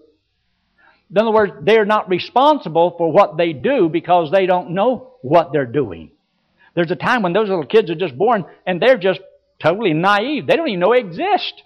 In 1.10 1.18
other 1.18 1.30
words, 1.30 1.52
they're 1.62 1.84
not 1.84 2.08
responsible 2.08 2.94
for 2.96 3.12
what 3.12 3.36
they 3.36 3.52
do 3.52 3.88
because 3.90 4.30
they 4.32 4.46
don't 4.46 4.70
know 4.70 5.12
what 5.20 5.52
they're 5.52 5.66
doing. 5.66 6.10
There's 6.74 6.90
a 6.90 6.96
time 6.96 7.22
when 7.22 7.34
those 7.34 7.48
little 7.48 7.66
kids 7.66 7.90
are 7.90 7.94
just 7.94 8.16
born 8.16 8.46
and 8.66 8.80
they're 8.80 8.96
just 8.96 9.20
totally 9.62 9.92
naive. 9.92 10.46
They 10.46 10.56
don't 10.56 10.68
even 10.68 10.80
know 10.80 10.94
they 10.94 11.00
exist. 11.00 11.62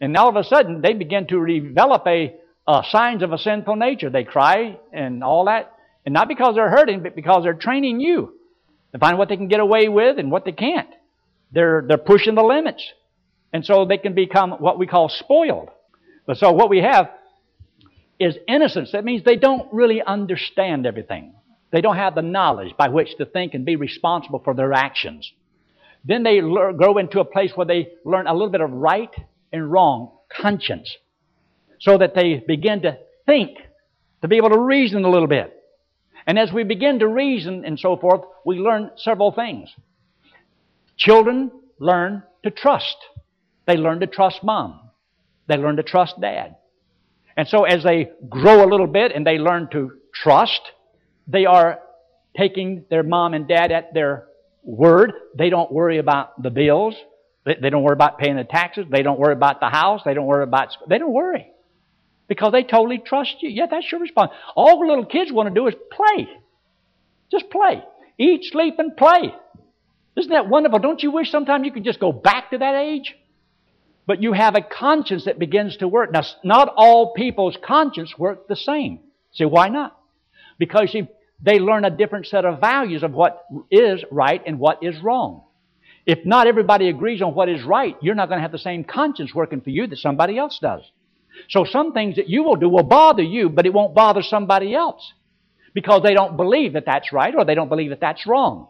And 0.00 0.16
all 0.16 0.30
of 0.30 0.36
a 0.36 0.44
sudden, 0.44 0.80
they 0.80 0.94
begin 0.94 1.26
to 1.28 1.46
develop 1.46 2.06
a, 2.06 2.34
uh, 2.66 2.82
signs 2.90 3.22
of 3.22 3.32
a 3.32 3.38
sinful 3.38 3.76
nature. 3.76 4.08
They 4.08 4.24
cry 4.24 4.78
and 4.92 5.22
all 5.22 5.44
that. 5.44 5.72
And 6.06 6.14
not 6.14 6.28
because 6.28 6.54
they're 6.54 6.70
hurting, 6.70 7.02
but 7.02 7.14
because 7.14 7.42
they're 7.44 7.54
training 7.54 8.00
you 8.00 8.32
to 8.92 8.98
find 8.98 9.18
what 9.18 9.28
they 9.28 9.36
can 9.36 9.48
get 9.48 9.60
away 9.60 9.88
with 9.88 10.18
and 10.18 10.30
what 10.30 10.46
they 10.46 10.52
can't. 10.52 10.88
They're, 11.52 11.84
they're 11.86 11.98
pushing 11.98 12.34
the 12.34 12.42
limits. 12.42 12.84
And 13.52 13.64
so 13.64 13.84
they 13.84 13.98
can 13.98 14.14
become 14.14 14.52
what 14.52 14.78
we 14.78 14.86
call 14.86 15.08
spoiled. 15.08 15.70
But 16.26 16.38
so 16.38 16.52
what 16.52 16.68
we 16.68 16.78
have 16.78 17.10
is 18.18 18.36
innocence. 18.48 18.92
That 18.92 19.04
means 19.04 19.24
they 19.24 19.36
don't 19.36 19.72
really 19.72 20.02
understand 20.02 20.86
everything. 20.86 21.34
They 21.70 21.80
don't 21.80 21.96
have 21.96 22.14
the 22.14 22.22
knowledge 22.22 22.74
by 22.76 22.88
which 22.88 23.16
to 23.18 23.26
think 23.26 23.54
and 23.54 23.64
be 23.64 23.76
responsible 23.76 24.40
for 24.44 24.54
their 24.54 24.72
actions. 24.72 25.30
Then 26.04 26.22
they 26.22 26.40
learn, 26.40 26.76
grow 26.76 26.98
into 26.98 27.20
a 27.20 27.24
place 27.24 27.52
where 27.54 27.66
they 27.66 27.88
learn 28.04 28.26
a 28.26 28.32
little 28.32 28.50
bit 28.50 28.60
of 28.60 28.70
right 28.70 29.10
and 29.52 29.70
wrong 29.70 30.12
conscience 30.40 30.94
so 31.80 31.98
that 31.98 32.14
they 32.14 32.42
begin 32.46 32.82
to 32.82 32.98
think, 33.26 33.58
to 34.22 34.28
be 34.28 34.36
able 34.36 34.50
to 34.50 34.58
reason 34.58 35.04
a 35.04 35.10
little 35.10 35.28
bit. 35.28 35.52
And 36.26 36.38
as 36.38 36.52
we 36.52 36.64
begin 36.64 37.00
to 37.00 37.08
reason 37.08 37.64
and 37.64 37.78
so 37.78 37.96
forth, 37.96 38.22
we 38.44 38.58
learn 38.58 38.90
several 38.96 39.32
things. 39.32 39.68
Children 40.96 41.50
learn 41.78 42.22
to 42.44 42.50
trust. 42.50 42.96
They 43.66 43.76
learn 43.76 44.00
to 44.00 44.06
trust 44.06 44.42
mom. 44.42 44.80
They 45.48 45.56
learn 45.56 45.76
to 45.76 45.82
trust 45.82 46.20
dad. 46.20 46.56
And 47.36 47.46
so 47.46 47.64
as 47.64 47.82
they 47.82 48.10
grow 48.28 48.64
a 48.64 48.68
little 48.68 48.86
bit 48.86 49.12
and 49.12 49.26
they 49.26 49.38
learn 49.38 49.68
to 49.72 49.92
trust, 50.14 50.60
they 51.28 51.44
are 51.44 51.80
taking 52.36 52.84
their 52.88 53.02
mom 53.02 53.34
and 53.34 53.46
dad 53.46 53.72
at 53.72 53.92
their 53.92 54.26
word. 54.62 55.12
They 55.36 55.50
don't 55.50 55.70
worry 55.70 55.98
about 55.98 56.42
the 56.42 56.50
bills. 56.50 56.94
They 57.44 57.70
don't 57.70 57.82
worry 57.82 57.92
about 57.92 58.18
paying 58.18 58.36
the 58.36 58.44
taxes. 58.44 58.86
They 58.90 59.02
don't 59.02 59.20
worry 59.20 59.34
about 59.34 59.60
the 59.60 59.68
house. 59.68 60.00
They 60.04 60.14
don't 60.14 60.26
worry 60.26 60.42
about, 60.42 60.72
school. 60.72 60.88
they 60.88 60.98
don't 60.98 61.12
worry. 61.12 61.46
Because 62.28 62.50
they 62.50 62.64
totally 62.64 62.98
trust 62.98 63.36
you. 63.40 63.50
Yeah, 63.50 63.66
that's 63.70 63.90
your 63.92 64.00
response. 64.00 64.32
All 64.56 64.80
the 64.80 64.86
little 64.86 65.06
kids 65.06 65.30
want 65.30 65.48
to 65.48 65.54
do 65.54 65.68
is 65.68 65.74
play. 65.92 66.28
Just 67.30 67.50
play. 67.50 67.84
Eat, 68.18 68.44
sleep, 68.50 68.74
and 68.78 68.96
play. 68.96 69.32
Isn't 70.16 70.32
that 70.32 70.48
wonderful? 70.48 70.78
Don't 70.78 71.02
you 71.02 71.10
wish 71.10 71.30
sometimes 71.30 71.66
you 71.66 71.72
could 71.72 71.84
just 71.84 72.00
go 72.00 72.12
back 72.12 72.50
to 72.50 72.58
that 72.58 72.74
age? 72.74 73.14
But 74.06 74.22
you 74.22 74.32
have 74.32 74.54
a 74.54 74.62
conscience 74.62 75.24
that 75.24 75.38
begins 75.38 75.76
to 75.78 75.88
work. 75.88 76.12
Now, 76.12 76.22
not 76.44 76.72
all 76.76 77.12
people's 77.12 77.58
conscience 77.62 78.16
work 78.16 78.48
the 78.48 78.56
same. 78.56 79.00
See, 79.32 79.44
why 79.44 79.68
not? 79.68 79.98
Because 80.58 80.92
see, 80.92 81.08
they 81.42 81.58
learn 81.58 81.84
a 81.84 81.90
different 81.90 82.26
set 82.26 82.44
of 82.44 82.60
values 82.60 83.02
of 83.02 83.12
what 83.12 83.44
is 83.70 84.02
right 84.10 84.42
and 84.46 84.58
what 84.58 84.82
is 84.82 85.02
wrong. 85.02 85.42
If 86.06 86.24
not 86.24 86.46
everybody 86.46 86.88
agrees 86.88 87.20
on 87.20 87.34
what 87.34 87.48
is 87.48 87.64
right, 87.64 87.96
you're 88.00 88.14
not 88.14 88.28
going 88.28 88.38
to 88.38 88.42
have 88.42 88.52
the 88.52 88.58
same 88.58 88.84
conscience 88.84 89.34
working 89.34 89.60
for 89.60 89.70
you 89.70 89.86
that 89.88 89.98
somebody 89.98 90.38
else 90.38 90.58
does. 90.62 90.82
So 91.50 91.64
some 91.64 91.92
things 91.92 92.16
that 92.16 92.28
you 92.28 92.44
will 92.44 92.56
do 92.56 92.68
will 92.68 92.84
bother 92.84 93.24
you, 93.24 93.50
but 93.50 93.66
it 93.66 93.74
won't 93.74 93.94
bother 93.94 94.22
somebody 94.22 94.74
else 94.74 95.12
because 95.74 96.02
they 96.02 96.14
don't 96.14 96.36
believe 96.36 96.72
that 96.72 96.86
that's 96.86 97.12
right 97.12 97.34
or 97.36 97.44
they 97.44 97.54
don't 97.54 97.68
believe 97.68 97.90
that 97.90 98.00
that's 98.00 98.26
wrong. 98.26 98.68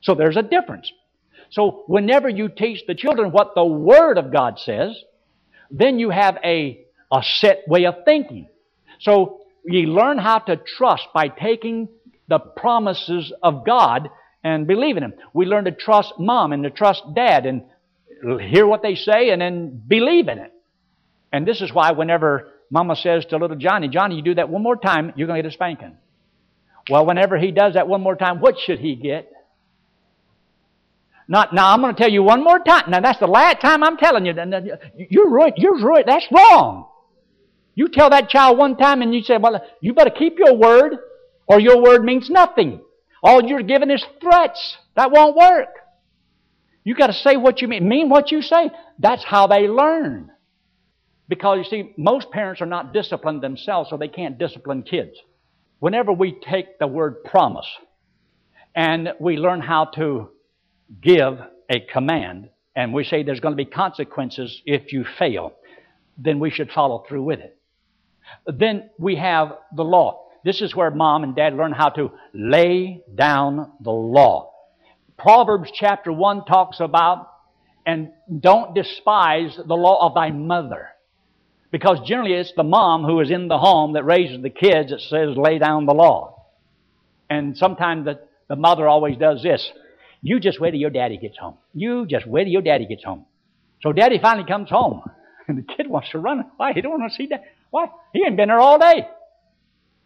So 0.00 0.14
there's 0.14 0.36
a 0.36 0.42
difference. 0.42 0.90
So 1.50 1.84
whenever 1.86 2.28
you 2.28 2.48
teach 2.48 2.86
the 2.86 2.94
children 2.94 3.32
what 3.32 3.54
the 3.54 3.64
Word 3.64 4.18
of 4.18 4.32
God 4.32 4.58
says, 4.58 4.96
then 5.70 5.98
you 5.98 6.10
have 6.10 6.38
a, 6.44 6.84
a 7.12 7.22
set 7.22 7.64
way 7.66 7.86
of 7.86 8.04
thinking. 8.04 8.48
So 9.00 9.40
you 9.64 9.88
learn 9.88 10.18
how 10.18 10.38
to 10.38 10.56
trust 10.56 11.08
by 11.14 11.28
taking 11.28 11.88
the 12.28 12.38
promises 12.38 13.32
of 13.42 13.64
God 13.64 14.10
and 14.44 14.66
believing 14.66 15.02
them. 15.02 15.14
We 15.32 15.46
learn 15.46 15.64
to 15.64 15.72
trust 15.72 16.14
mom 16.18 16.52
and 16.52 16.62
to 16.64 16.70
trust 16.70 17.02
dad 17.14 17.46
and 17.46 17.64
hear 18.40 18.66
what 18.66 18.82
they 18.82 18.94
say 18.94 19.30
and 19.30 19.40
then 19.40 19.82
believe 19.86 20.28
in 20.28 20.38
it. 20.38 20.52
And 21.32 21.46
this 21.46 21.60
is 21.60 21.72
why 21.72 21.92
whenever 21.92 22.48
mama 22.70 22.96
says 22.96 23.24
to 23.26 23.36
little 23.36 23.56
Johnny, 23.56 23.88
Johnny, 23.88 24.16
you 24.16 24.22
do 24.22 24.34
that 24.34 24.48
one 24.48 24.62
more 24.62 24.76
time, 24.76 25.12
you're 25.16 25.26
going 25.26 25.38
to 25.38 25.42
get 25.42 25.52
a 25.52 25.54
spanking. 25.54 25.96
Well, 26.90 27.06
whenever 27.06 27.36
he 27.36 27.50
does 27.50 27.74
that 27.74 27.88
one 27.88 28.00
more 28.00 28.16
time, 28.16 28.40
what 28.40 28.58
should 28.58 28.78
he 28.78 28.96
get? 28.96 29.30
Not, 31.30 31.54
now 31.54 31.72
I'm 31.72 31.82
going 31.82 31.94
to 31.94 32.00
tell 32.00 32.10
you 32.10 32.22
one 32.22 32.42
more 32.42 32.58
time. 32.58 32.90
Now 32.90 33.00
that's 33.00 33.20
the 33.20 33.26
last 33.26 33.60
time 33.60 33.84
I'm 33.84 33.98
telling 33.98 34.24
you. 34.24 34.34
You're 35.10 35.28
right. 35.28 35.52
You're 35.56 35.78
right. 35.78 36.04
That's 36.06 36.26
wrong. 36.32 36.88
You 37.74 37.88
tell 37.88 38.10
that 38.10 38.30
child 38.30 38.56
one 38.56 38.76
time 38.76 39.02
and 39.02 39.14
you 39.14 39.22
say, 39.22 39.36
well, 39.36 39.62
you 39.80 39.92
better 39.92 40.10
keep 40.10 40.38
your 40.38 40.56
word 40.56 40.96
or 41.46 41.60
your 41.60 41.82
word 41.82 42.02
means 42.02 42.30
nothing. 42.30 42.80
All 43.22 43.44
you're 43.44 43.62
giving 43.62 43.90
is 43.90 44.04
threats. 44.20 44.78
That 44.96 45.12
won't 45.12 45.36
work. 45.36 45.68
You 46.82 46.94
got 46.94 47.08
to 47.08 47.12
say 47.12 47.36
what 47.36 47.60
you 47.60 47.68
mean, 47.68 47.86
mean 47.86 48.08
what 48.08 48.32
you 48.32 48.40
say. 48.40 48.70
That's 48.98 49.22
how 49.22 49.46
they 49.48 49.68
learn. 49.68 50.30
Because 51.28 51.58
you 51.58 51.64
see, 51.64 51.92
most 51.98 52.30
parents 52.30 52.62
are 52.62 52.66
not 52.66 52.94
disciplined 52.94 53.42
themselves, 53.42 53.90
so 53.90 53.98
they 53.98 54.08
can't 54.08 54.38
discipline 54.38 54.82
kids. 54.82 55.12
Whenever 55.78 56.10
we 56.10 56.40
take 56.50 56.78
the 56.78 56.86
word 56.86 57.22
promise 57.22 57.68
and 58.74 59.10
we 59.20 59.36
learn 59.36 59.60
how 59.60 59.84
to 59.96 60.30
give 61.02 61.38
a 61.70 61.80
command 61.92 62.50
and 62.78 62.94
we 62.94 63.02
say 63.02 63.24
there's 63.24 63.40
going 63.40 63.56
to 63.56 63.64
be 63.64 63.68
consequences 63.68 64.62
if 64.64 64.92
you 64.92 65.04
fail, 65.18 65.52
then 66.16 66.38
we 66.38 66.50
should 66.50 66.70
follow 66.70 67.04
through 67.08 67.24
with 67.24 67.40
it. 67.40 67.58
Then 68.46 68.90
we 68.98 69.16
have 69.16 69.52
the 69.74 69.82
law. 69.82 70.28
This 70.44 70.60
is 70.60 70.76
where 70.76 70.90
mom 70.90 71.24
and 71.24 71.34
dad 71.34 71.54
learn 71.54 71.72
how 71.72 71.88
to 71.90 72.12
lay 72.32 73.02
down 73.12 73.72
the 73.80 73.90
law. 73.90 74.52
Proverbs 75.18 75.70
chapter 75.74 76.12
1 76.12 76.44
talks 76.44 76.78
about, 76.78 77.28
and 77.84 78.12
don't 78.38 78.74
despise 78.74 79.56
the 79.56 79.74
law 79.74 80.06
of 80.06 80.14
thy 80.14 80.30
mother. 80.30 80.88
Because 81.72 81.98
generally 82.06 82.34
it's 82.34 82.52
the 82.56 82.62
mom 82.62 83.02
who 83.02 83.20
is 83.20 83.30
in 83.30 83.48
the 83.48 83.58
home 83.58 83.94
that 83.94 84.04
raises 84.04 84.40
the 84.40 84.50
kids 84.50 84.90
that 84.90 85.00
says 85.00 85.36
lay 85.36 85.58
down 85.58 85.86
the 85.86 85.94
law. 85.94 86.46
And 87.28 87.56
sometimes 87.56 88.04
the, 88.04 88.20
the 88.48 88.56
mother 88.56 88.86
always 88.86 89.16
does 89.18 89.42
this. 89.42 89.68
You 90.22 90.40
just 90.40 90.60
wait 90.60 90.72
till 90.72 90.80
your 90.80 90.90
daddy 90.90 91.16
gets 91.16 91.38
home. 91.38 91.56
You 91.74 92.06
just 92.06 92.26
wait 92.26 92.44
till 92.44 92.52
your 92.52 92.62
daddy 92.62 92.86
gets 92.86 93.04
home. 93.04 93.26
So 93.82 93.92
daddy 93.92 94.18
finally 94.20 94.46
comes 94.46 94.70
home. 94.70 95.02
And 95.48 95.56
the 95.56 95.62
kid 95.62 95.88
wants 95.88 96.10
to 96.10 96.18
run. 96.18 96.44
Why? 96.58 96.74
He 96.74 96.82
don't 96.82 97.00
want 97.00 97.10
to 97.10 97.16
see 97.16 97.28
that. 97.28 97.42
Why? 97.70 97.86
He 98.12 98.22
ain't 98.22 98.36
been 98.36 98.48
there 98.48 98.60
all 98.60 98.78
day. 98.78 99.08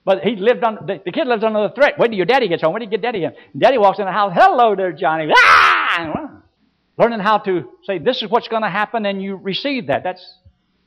But 0.05 0.21
he 0.23 0.37
lived 0.37 0.63
on, 0.63 0.87
the, 0.87 1.01
the 1.05 1.11
kid 1.11 1.27
lives 1.27 1.43
under 1.43 1.69
the 1.69 1.75
threat. 1.75 1.99
Wait 1.99 2.09
till 2.09 2.17
your 2.17 2.27
daddy 2.27 2.47
gets 2.47 2.63
home. 2.63 2.73
Wait 2.75 2.79
till 2.79 2.87
you 2.87 2.91
get 2.93 3.03
daddy 3.03 3.25
in. 3.25 3.33
Daddy 3.59 3.77
walks 3.77 3.99
in 3.99 4.05
the 4.05 4.13
house. 4.13 4.33
Hello 4.37 4.77
there, 4.77 4.93
Johnny. 4.93 5.33
Ah! 5.37 6.43
Learning 6.97 7.19
how 7.19 7.39
to 7.39 7.69
say, 7.85 7.99
this 7.99 8.23
is 8.23 8.31
what's 8.31 8.47
going 8.47 8.63
to 8.63 8.69
happen, 8.69 9.05
and 9.05 9.21
you 9.21 9.35
receive 9.35 9.89
that. 9.89 10.05
That's 10.05 10.25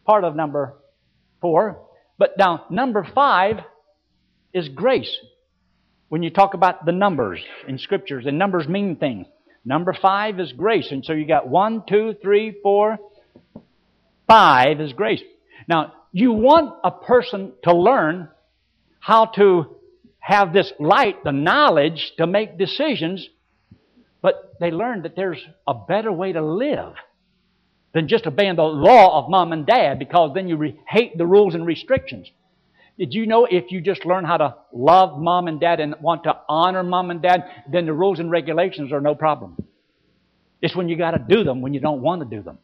part 0.06 0.24
of 0.24 0.38
number 0.38 0.76
four. 1.42 1.82
But 2.18 2.38
now, 2.38 2.66
number 2.70 3.06
five 3.14 3.58
is 4.54 4.70
grace. 4.70 5.14
When 6.16 6.24
you 6.24 6.30
talk 6.30 6.54
about 6.54 6.86
the 6.86 6.94
numbers 6.94 7.42
in 7.68 7.78
scriptures, 7.78 8.24
and 8.26 8.40
numbers 8.40 8.70
mean 8.70 8.96
things. 8.96 9.28
Number 9.66 9.92
five 9.92 10.40
is 10.40 10.54
grace. 10.54 10.88
And 10.90 11.04
so 11.04 11.12
you 11.12 11.28
got 11.28 11.50
one, 11.50 11.84
two, 11.90 12.16
three, 12.22 12.56
four, 12.64 12.98
five 14.26 14.80
is 14.80 14.94
grace. 14.94 15.20
Now, 15.68 15.92
you 16.14 16.32
want 16.32 16.74
a 16.86 16.92
person 16.92 17.52
to 17.66 17.76
learn 17.76 18.30
how 19.02 19.26
to 19.36 19.76
have 20.20 20.54
this 20.54 20.72
light, 20.80 21.22
the 21.26 21.34
knowledge 21.34 22.14
to 22.16 22.26
make 22.26 22.58
decisions, 22.58 23.28
but 24.22 24.56
they 24.62 24.72
learn 24.72 25.02
that 25.02 25.18
there's 25.18 25.44
a 25.68 25.74
better 25.74 26.14
way 26.14 26.32
to 26.32 26.42
live 26.42 26.94
than 27.94 28.08
just 28.08 28.26
obeying 28.26 28.56
the 28.56 28.64
law 28.64 29.22
of 29.22 29.30
mom 29.30 29.52
and 29.52 29.66
dad 29.66 30.00
because 30.00 30.32
then 30.34 30.48
you 30.48 30.56
re- 30.56 30.80
hate 30.88 31.18
the 31.18 31.28
rules 31.28 31.56
and 31.56 31.66
restrictions. 31.66 32.30
Did 32.98 33.14
you 33.14 33.26
know 33.26 33.46
if 33.46 33.72
you 33.72 33.82
just 33.82 34.06
learn 34.06 34.24
how 34.24 34.38
to 34.38 34.56
love 34.72 35.20
mom 35.20 35.48
and 35.48 35.60
dad 35.60 35.80
and 35.80 35.96
want 36.02 36.24
to 36.24 36.38
honor 36.48 36.82
mom 36.82 37.12
and 37.12 37.22
dad, 37.22 37.44
then 37.70 37.86
the 37.86 37.94
rules 37.94 38.20
and 38.20 38.32
regulations 38.32 38.94
are 38.94 39.02
no 39.02 39.16
problem. 39.16 39.58
It's 40.62 40.76
when 40.76 40.88
you 40.88 40.98
got 40.98 41.12
to 41.12 41.20
do 41.20 41.44
them 41.44 41.62
when 41.62 41.74
you 41.74 41.82
don't 41.82 42.02
want 42.02 42.22
to 42.22 42.36
do 42.36 42.42
them. 42.42 42.60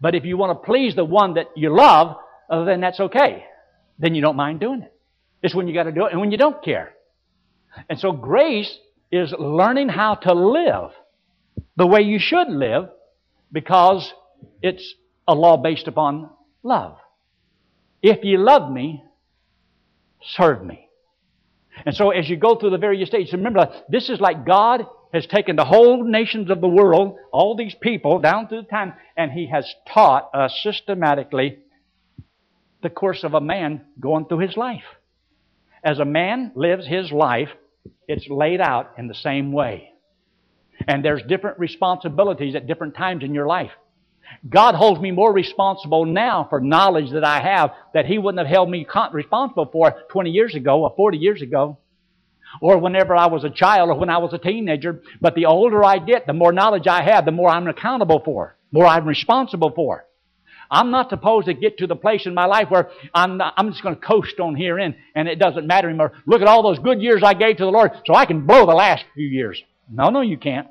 But 0.00 0.14
if 0.14 0.24
you 0.24 0.36
want 0.36 0.58
to 0.58 0.66
please 0.66 0.96
the 0.96 1.04
one 1.04 1.34
that 1.34 1.48
you 1.54 1.74
love, 1.74 2.16
uh, 2.50 2.64
then 2.64 2.80
that's 2.80 2.98
okay. 2.98 3.44
Then 3.98 4.14
you 4.14 4.22
don't 4.22 4.36
mind 4.36 4.60
doing 4.60 4.82
it. 4.82 4.92
It's 5.42 5.54
when 5.54 5.68
you 5.68 5.74
got 5.74 5.84
to 5.84 5.92
do 5.92 6.06
it 6.06 6.12
and 6.12 6.20
when 6.20 6.32
you 6.32 6.38
don't 6.38 6.64
care. 6.64 6.94
And 7.88 7.98
so 7.98 8.12
grace 8.12 8.74
is 9.12 9.34
learning 9.38 9.90
how 9.90 10.14
to 10.14 10.32
live 10.32 10.90
the 11.76 11.86
way 11.86 12.00
you 12.00 12.18
should 12.18 12.48
live 12.48 12.88
because 13.52 14.12
it's 14.62 14.94
a 15.28 15.34
law 15.34 15.56
based 15.56 15.88
upon 15.88 16.30
love. 16.62 16.96
If 18.02 18.24
you 18.24 18.38
love 18.38 18.70
me, 18.70 19.02
serve 20.34 20.64
me. 20.64 20.88
And 21.84 21.94
so 21.94 22.10
as 22.10 22.28
you 22.28 22.36
go 22.36 22.56
through 22.56 22.70
the 22.70 22.78
various 22.78 23.08
stages, 23.08 23.32
remember, 23.32 23.70
this 23.88 24.08
is 24.08 24.20
like 24.20 24.46
God 24.46 24.86
has 25.12 25.26
taken 25.26 25.56
the 25.56 25.64
whole 25.64 26.04
nations 26.04 26.50
of 26.50 26.60
the 26.60 26.68
world, 26.68 27.16
all 27.32 27.56
these 27.56 27.74
people, 27.80 28.18
down 28.18 28.48
through 28.48 28.64
time, 28.64 28.94
and 29.16 29.30
He 29.30 29.46
has 29.46 29.72
taught 29.86 30.30
us 30.34 30.58
systematically 30.62 31.58
the 32.82 32.90
course 32.90 33.24
of 33.24 33.34
a 33.34 33.40
man 33.40 33.80
going 33.98 34.26
through 34.26 34.38
his 34.38 34.56
life. 34.56 34.84
As 35.82 35.98
a 35.98 36.04
man 36.04 36.52
lives 36.54 36.86
his 36.86 37.10
life, 37.10 37.48
it's 38.06 38.28
laid 38.28 38.60
out 38.60 38.92
in 38.96 39.08
the 39.08 39.14
same 39.14 39.52
way. 39.52 39.90
And 40.86 41.04
there's 41.04 41.22
different 41.26 41.58
responsibilities 41.58 42.54
at 42.54 42.66
different 42.66 42.94
times 42.94 43.24
in 43.24 43.34
your 43.34 43.46
life. 43.46 43.70
God 44.48 44.74
holds 44.74 45.00
me 45.00 45.10
more 45.10 45.32
responsible 45.32 46.04
now 46.04 46.46
for 46.48 46.60
knowledge 46.60 47.12
that 47.12 47.24
I 47.24 47.40
have 47.40 47.72
that 47.94 48.06
He 48.06 48.18
wouldn't 48.18 48.38
have 48.38 48.52
held 48.52 48.70
me 48.70 48.86
responsible 49.12 49.68
for 49.72 49.94
20 50.10 50.30
years 50.30 50.54
ago 50.54 50.82
or 50.82 50.94
40 50.96 51.18
years 51.18 51.42
ago 51.42 51.78
or 52.60 52.78
whenever 52.78 53.14
I 53.14 53.26
was 53.26 53.44
a 53.44 53.50
child 53.50 53.90
or 53.90 53.98
when 53.98 54.10
I 54.10 54.18
was 54.18 54.32
a 54.32 54.38
teenager. 54.38 55.02
But 55.20 55.34
the 55.34 55.46
older 55.46 55.84
I 55.84 55.98
get, 55.98 56.26
the 56.26 56.32
more 56.32 56.52
knowledge 56.52 56.86
I 56.86 57.02
have, 57.02 57.24
the 57.24 57.32
more 57.32 57.50
I'm 57.50 57.66
accountable 57.66 58.22
for, 58.24 58.56
more 58.72 58.86
I'm 58.86 59.06
responsible 59.06 59.72
for. 59.74 60.04
I'm 60.68 60.90
not 60.90 61.10
supposed 61.10 61.46
to 61.46 61.54
get 61.54 61.78
to 61.78 61.86
the 61.86 61.94
place 61.94 62.26
in 62.26 62.34
my 62.34 62.46
life 62.46 62.70
where 62.70 62.90
I'm, 63.14 63.36
not, 63.36 63.54
I'm 63.56 63.70
just 63.70 63.82
going 63.82 63.94
to 63.94 64.00
coast 64.00 64.40
on 64.40 64.56
here 64.56 64.78
in 64.78 64.96
and 65.14 65.28
it 65.28 65.38
doesn't 65.38 65.66
matter 65.66 65.88
anymore. 65.88 66.12
Look 66.26 66.42
at 66.42 66.48
all 66.48 66.62
those 66.62 66.80
good 66.80 67.00
years 67.00 67.22
I 67.24 67.34
gave 67.34 67.58
to 67.58 67.64
the 67.64 67.70
Lord 67.70 67.92
so 68.04 68.14
I 68.14 68.26
can 68.26 68.46
blow 68.46 68.66
the 68.66 68.74
last 68.74 69.04
few 69.14 69.26
years. 69.26 69.62
No, 69.88 70.10
no, 70.10 70.22
you 70.22 70.36
can't. 70.36 70.66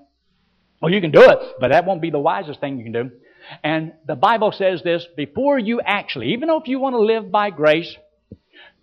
Well, 0.82 0.92
you 0.92 1.00
can 1.00 1.12
do 1.12 1.22
it, 1.22 1.40
but 1.60 1.72
that 1.72 1.86
won't 1.86 2.02
be 2.02 2.10
the 2.10 2.20
wisest 2.20 2.60
thing 2.60 2.78
you 2.78 2.84
can 2.84 2.92
do. 2.92 3.12
And 3.64 3.94
the 4.08 4.16
Bible 4.16 4.52
says 4.52 4.82
this, 4.84 5.06
before 5.16 5.60
you 5.60 5.82
actually, 5.82 6.34
even 6.34 6.48
though 6.48 6.60
if 6.60 6.68
you 6.68 6.80
want 6.80 6.94
to 6.94 7.00
live 7.00 7.32
by 7.32 7.50
grace, 7.50 7.96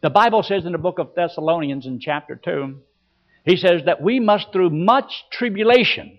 the 0.03 0.11
Bible 0.11 0.43
says 0.43 0.65
in 0.65 0.73
the 0.73 0.79
book 0.79 0.99
of 0.99 1.15
Thessalonians 1.15 1.87
in 1.87 2.01
chapter 2.01 2.35
2, 2.37 2.77
he 3.45 3.57
says 3.57 3.83
that 3.87 4.03
we 4.03 4.21
must 4.21 4.53
through 4.53 4.71
much 4.71 5.25
tribulation, 5.31 6.19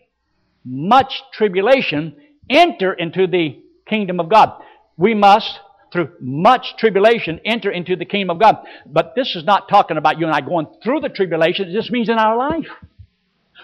much 0.66 1.22
tribulation, 1.34 2.16
enter 2.50 2.94
into 2.94 3.28
the 3.28 3.62
kingdom 3.86 4.20
of 4.20 4.30
God. 4.30 4.62
We 4.98 5.14
must, 5.14 5.60
through 5.92 6.12
much 6.20 6.76
tribulation, 6.78 7.40
enter 7.46 7.72
into 7.72 7.96
the 7.96 8.06
kingdom 8.06 8.36
of 8.36 8.42
God. 8.42 8.58
But 8.86 9.14
this 9.16 9.36
is 9.36 9.44
not 9.44 9.70
talking 9.70 9.98
about 9.98 10.20
you 10.20 10.26
and 10.26 10.36
I 10.36 10.42
going 10.42 10.68
through 10.84 11.02
the 11.02 11.10
tribulation. 11.10 11.70
It 11.70 11.74
just 11.74 11.92
means 11.92 12.10
in 12.10 12.18
our 12.18 12.38
life. 12.38 12.68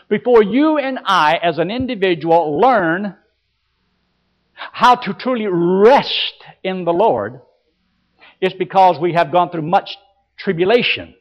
Before 0.08 0.42
you 0.42 0.78
and 0.78 1.00
I, 1.06 1.36
as 1.42 1.60
an 1.60 1.70
individual, 1.70 2.60
learn 2.60 3.16
how 4.72 4.96
to 4.96 5.14
truly 5.14 5.48
rest 5.48 6.44
in 6.64 6.86
the 6.86 6.94
Lord, 6.94 7.42
it's 8.42 8.56
because 8.56 9.00
we 9.00 9.14
have 9.14 9.32
gone 9.32 9.50
through 9.50 9.64
much 9.64 9.98
tribulation. 10.38 11.16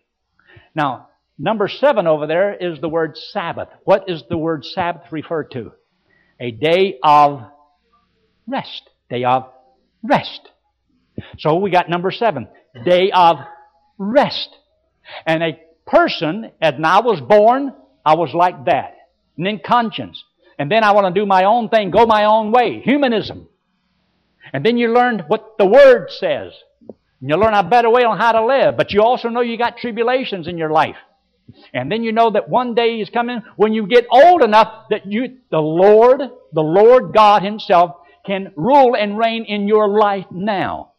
Now, 0.75 1.09
number 1.39 1.69
seven 1.69 2.07
over 2.07 2.27
there 2.27 2.55
is 2.55 2.81
the 2.81 2.89
word 2.89 3.17
Sabbath. 3.33 3.69
What 3.85 4.09
is 4.09 4.23
the 4.29 4.39
word 4.39 4.65
Sabbath 4.65 5.11
refer 5.11 5.45
to? 5.45 5.73
A 6.41 6.51
day 6.51 6.99
of 7.03 7.43
rest. 8.47 8.89
Day 9.11 9.25
of 9.25 9.51
rest. 10.03 10.49
So 11.39 11.57
we 11.57 11.71
got 11.71 11.89
number 11.89 12.11
seven. 12.11 12.49
Day 12.85 13.11
of 13.13 13.39
rest. 13.99 14.49
And 15.27 15.43
a 15.43 15.59
person, 15.87 16.53
as 16.61 16.75
I 16.83 17.01
was 17.01 17.21
born, 17.21 17.75
I 18.05 18.15
was 18.15 18.33
like 18.35 18.67
that. 18.67 18.95
And 19.37 19.47
in 19.47 19.61
conscience. 19.65 20.23
And 20.59 20.71
then 20.71 20.83
I 20.83 20.93
want 20.93 21.13
to 21.13 21.21
do 21.21 21.27
my 21.27 21.45
own 21.45 21.69
thing, 21.69 21.91
go 21.91 22.07
my 22.07 22.25
own 22.25 22.51
way. 22.51 22.81
Humanism. 22.81 23.49
And 24.53 24.65
then 24.65 24.77
you 24.77 24.93
learn 24.93 25.25
what 25.29 25.57
the 25.59 25.67
Word 25.67 26.09
says. 26.11 26.53
And 27.21 27.31
you 27.31 27.37
learn 27.37 27.55
a 27.55 27.63
better 27.63 27.91
way 27.91 28.05
on 28.05 28.19
how 28.19 28.33
to 28.33 28.47
live. 28.47 28.77
But 28.77 28.93
you 28.93 29.03
also 29.03 29.29
know 29.29 29.41
you 29.41 29.57
got 29.57 29.77
tribulations 29.79 30.49
in 30.49 30.59
your 30.59 30.71
life. 30.71 30.97
And 31.73 31.91
then 31.91 32.03
you 32.03 32.13
know 32.13 32.31
that 32.31 32.49
one 32.49 32.75
day 32.75 33.01
is 33.01 33.09
coming 33.09 33.43
when 33.57 33.73
you 33.73 33.87
get 33.87 34.07
old 34.11 34.43
enough 34.43 34.87
that 34.91 35.07
you, 35.07 35.39
the 35.51 35.59
Lord, 35.59 36.21
the 36.53 36.61
Lord 36.61 37.15
God 37.15 37.43
Himself 37.43 37.93
can 38.27 38.53
rule 38.57 38.95
and 38.95 39.19
reign 39.19 39.45
in 39.45 39.67
your 39.67 39.89
life 39.89 40.27
now. 40.31 40.93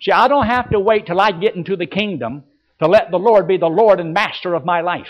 See, 0.00 0.10
I 0.10 0.28
don't 0.28 0.46
have 0.46 0.70
to 0.70 0.80
wait 0.80 1.06
till 1.06 1.20
I 1.20 1.30
get 1.30 1.54
into 1.54 1.76
the 1.76 1.86
kingdom 1.86 2.44
to 2.80 2.88
let 2.88 3.10
the 3.10 3.18
Lord 3.18 3.46
be 3.46 3.56
the 3.56 3.66
Lord 3.66 4.00
and 4.00 4.12
master 4.12 4.54
of 4.54 4.64
my 4.64 4.80
life. 4.80 5.06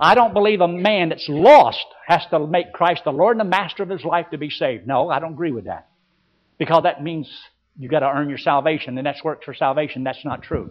I 0.00 0.14
don't 0.14 0.32
believe 0.32 0.62
a 0.62 0.68
man 0.68 1.10
that's 1.10 1.28
lost 1.28 1.84
has 2.06 2.22
to 2.30 2.46
make 2.46 2.72
Christ 2.72 3.02
the 3.04 3.12
Lord 3.12 3.36
and 3.36 3.40
the 3.40 3.50
master 3.50 3.82
of 3.82 3.90
his 3.90 4.02
life 4.02 4.26
to 4.30 4.38
be 4.38 4.48
saved. 4.48 4.86
No, 4.86 5.10
I 5.10 5.20
don't 5.20 5.34
agree 5.34 5.52
with 5.52 5.66
that. 5.66 5.88
Because 6.58 6.84
that 6.84 7.02
means 7.02 7.30
you've 7.78 7.90
got 7.90 8.00
to 8.00 8.08
earn 8.08 8.30
your 8.30 8.38
salvation, 8.38 8.96
and 8.96 9.06
that's 9.06 9.22
works 9.22 9.44
for 9.44 9.52
salvation. 9.52 10.02
That's 10.02 10.24
not 10.24 10.42
true. 10.42 10.70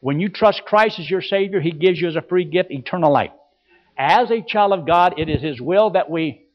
When 0.00 0.20
you 0.20 0.28
trust 0.28 0.62
Christ 0.66 0.98
as 0.98 1.10
your 1.10 1.22
Savior, 1.22 1.60
He 1.60 1.70
gives 1.70 1.98
you 1.98 2.08
as 2.08 2.16
a 2.16 2.22
free 2.22 2.44
gift 2.44 2.70
eternal 2.70 3.12
life. 3.12 3.30
As 3.96 4.30
a 4.30 4.42
child 4.46 4.72
of 4.72 4.86
God, 4.86 5.14
it 5.18 5.30
is 5.30 5.42
His 5.42 5.60
will 5.60 5.90
that 5.90 6.10
we 6.10 6.46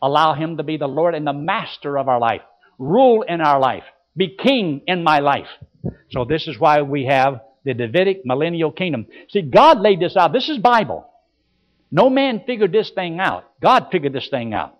allow 0.00 0.34
Him 0.34 0.56
to 0.56 0.62
be 0.62 0.76
the 0.76 0.86
Lord 0.86 1.16
and 1.16 1.26
the 1.26 1.32
master 1.32 1.98
of 1.98 2.08
our 2.08 2.20
life, 2.20 2.42
rule 2.78 3.22
in 3.22 3.40
our 3.40 3.58
life, 3.58 3.84
be 4.16 4.36
king 4.36 4.82
in 4.86 5.02
my 5.02 5.18
life. 5.18 5.48
So 6.10 6.24
this 6.24 6.46
is 6.46 6.58
why 6.58 6.82
we 6.82 7.06
have 7.06 7.40
the 7.64 7.74
Davidic 7.74 8.22
millennial 8.24 8.70
kingdom. 8.70 9.06
See, 9.30 9.42
God 9.42 9.80
laid 9.80 10.00
this 10.00 10.16
out. 10.16 10.32
This 10.32 10.48
is 10.48 10.58
Bible. 10.58 11.06
No 11.90 12.08
man 12.08 12.44
figured 12.46 12.72
this 12.72 12.90
thing 12.90 13.18
out. 13.18 13.44
God 13.60 13.88
figured 13.90 14.12
this 14.12 14.28
thing 14.28 14.54
out. 14.54 14.78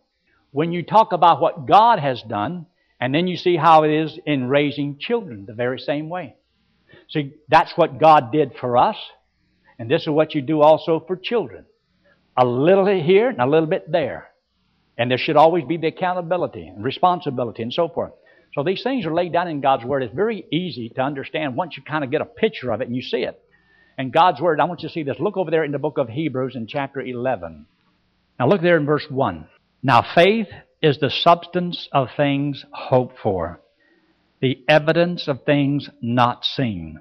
When 0.53 0.73
you 0.73 0.83
talk 0.83 1.13
about 1.13 1.41
what 1.41 1.67
God 1.67 1.99
has 1.99 2.23
done, 2.23 2.67
and 3.01 3.15
then 3.15 3.27
you 3.27 3.37
see 3.37 3.57
how 3.57 3.85
it 3.85 3.91
is 3.91 4.19
in 4.27 4.49
raising 4.49 4.99
children 4.99 5.47
the 5.47 5.55
very 5.55 5.79
same 5.79 6.09
way. 6.09 6.37
See, 7.09 7.35
that's 7.49 7.73
what 7.77 7.99
God 7.99 8.31
did 8.31 8.53
for 8.61 8.77
us, 8.77 8.97
and 9.79 9.91
this 9.91 10.03
is 10.03 10.09
what 10.09 10.35
you 10.35 10.43
do 10.43 10.61
also 10.61 11.01
for 11.07 11.17
children. 11.17 11.65
A 12.37 12.45
little 12.45 12.87
here 12.87 13.29
and 13.29 13.41
a 13.41 13.47
little 13.47 13.69
bit 13.69 13.91
there. 13.91 14.29
And 14.97 15.11
there 15.11 15.19
should 15.19 15.37
always 15.37 15.65
be 15.65 15.79
the 15.79 15.89
accountability 15.89 16.67
and 16.67 16.85
responsibility 16.85 17.63
and 17.63 17.73
so 17.73 17.89
forth. 17.89 18.13
So 18.55 18.63
these 18.63 18.83
things 18.83 19.07
are 19.07 19.15
laid 19.15 19.33
down 19.33 19.49
in 19.49 19.61
God's 19.61 19.85
Word. 19.85 20.03
It's 20.03 20.15
very 20.15 20.45
easy 20.53 20.91
to 20.91 21.01
understand 21.01 21.57
once 21.57 21.77
you 21.77 21.83
kind 21.83 22.05
of 22.05 22.11
get 22.11 22.21
a 22.21 22.27
picture 22.27 22.71
of 22.71 22.81
it 22.81 22.89
and 22.89 22.97
you 22.97 23.03
see 23.03 23.23
it. 23.23 23.41
And 23.99 24.13
God's 24.13 24.41
Word, 24.41 24.61
I 24.61 24.65
want 24.65 24.83
you 24.83 24.89
to 24.89 24.93
see 24.93 25.03
this. 25.03 25.19
Look 25.19 25.37
over 25.37 25.51
there 25.51 25.65
in 25.65 25.73
the 25.73 25.79
book 25.79 25.99
of 25.99 26.09
Hebrews 26.09 26.57
in 26.57 26.67
chapter 26.67 27.01
11. 27.01 27.67
Now 28.39 28.49
look 28.49 28.63
there 28.63 28.77
in 28.77 28.87
verse 28.87 29.07
1. 29.11 29.47
Now 29.83 30.05
faith 30.15 30.49
is 30.83 30.99
the 30.99 31.11
substance 31.11 31.89
of 31.93 32.09
things 32.17 32.65
hoped 32.73 33.19
for, 33.23 33.61
the 34.41 34.65
evidence 34.69 35.29
of 35.29 35.45
things 35.45 35.91
not 36.01 36.45
seen. 36.45 37.01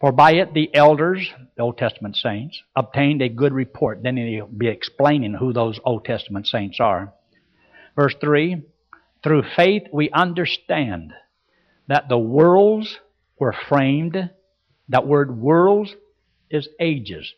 For 0.00 0.12
by 0.12 0.32
it 0.32 0.54
the 0.54 0.74
elders, 0.74 1.30
the 1.56 1.62
Old 1.62 1.76
Testament 1.76 2.16
saints, 2.16 2.60
obtained 2.74 3.20
a 3.20 3.28
good 3.28 3.52
report. 3.52 4.02
Then 4.02 4.16
he'll 4.16 4.46
be 4.46 4.68
explaining 4.68 5.34
who 5.34 5.52
those 5.52 5.78
Old 5.84 6.04
Testament 6.06 6.46
saints 6.46 6.78
are. 6.80 7.12
Verse 7.94 8.14
3 8.20 8.62
Through 9.22 9.44
faith 9.56 9.82
we 9.92 10.10
understand 10.10 11.12
that 11.86 12.08
the 12.08 12.18
worlds 12.18 12.98
were 13.38 13.54
framed. 13.68 14.30
That 14.90 15.06
word 15.06 15.36
worlds 15.36 15.94
is 16.50 16.68
ages. 16.78 17.32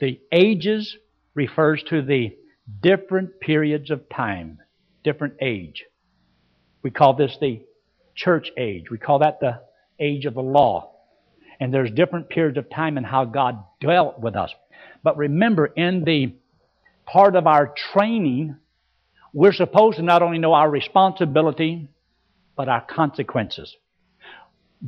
The 0.00 0.20
ages 0.32 0.96
refers 1.34 1.82
to 1.90 2.02
the 2.02 2.36
different 2.82 3.40
periods 3.40 3.90
of 3.90 4.08
time 4.08 4.58
different 5.04 5.34
age. 5.40 5.84
We 6.82 6.90
call 6.90 7.14
this 7.14 7.36
the 7.40 7.62
church 8.14 8.50
age. 8.58 8.90
We 8.90 8.98
call 8.98 9.20
that 9.20 9.40
the 9.40 9.62
age 9.98 10.26
of 10.26 10.34
the 10.34 10.42
law. 10.42 10.92
And 11.60 11.72
there's 11.72 11.90
different 11.90 12.28
periods 12.28 12.58
of 12.58 12.68
time 12.68 12.98
in 12.98 13.04
how 13.04 13.24
God 13.24 13.64
dealt 13.80 14.20
with 14.20 14.36
us. 14.36 14.50
But 15.02 15.16
remember, 15.16 15.66
in 15.66 16.04
the 16.04 16.34
part 17.06 17.36
of 17.36 17.46
our 17.46 17.72
training, 17.92 18.56
we're 19.32 19.52
supposed 19.52 19.96
to 19.96 20.02
not 20.02 20.22
only 20.22 20.38
know 20.38 20.52
our 20.52 20.70
responsibility, 20.70 21.88
but 22.56 22.68
our 22.68 22.84
consequences. 22.84 23.74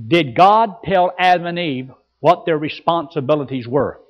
Did 0.07 0.37
God 0.37 0.83
tell 0.85 1.12
Adam 1.18 1.46
and 1.46 1.59
Eve 1.59 1.90
what 2.20 2.46
their 2.46 2.59
responsibilities 2.59 3.66
were? 3.66 4.00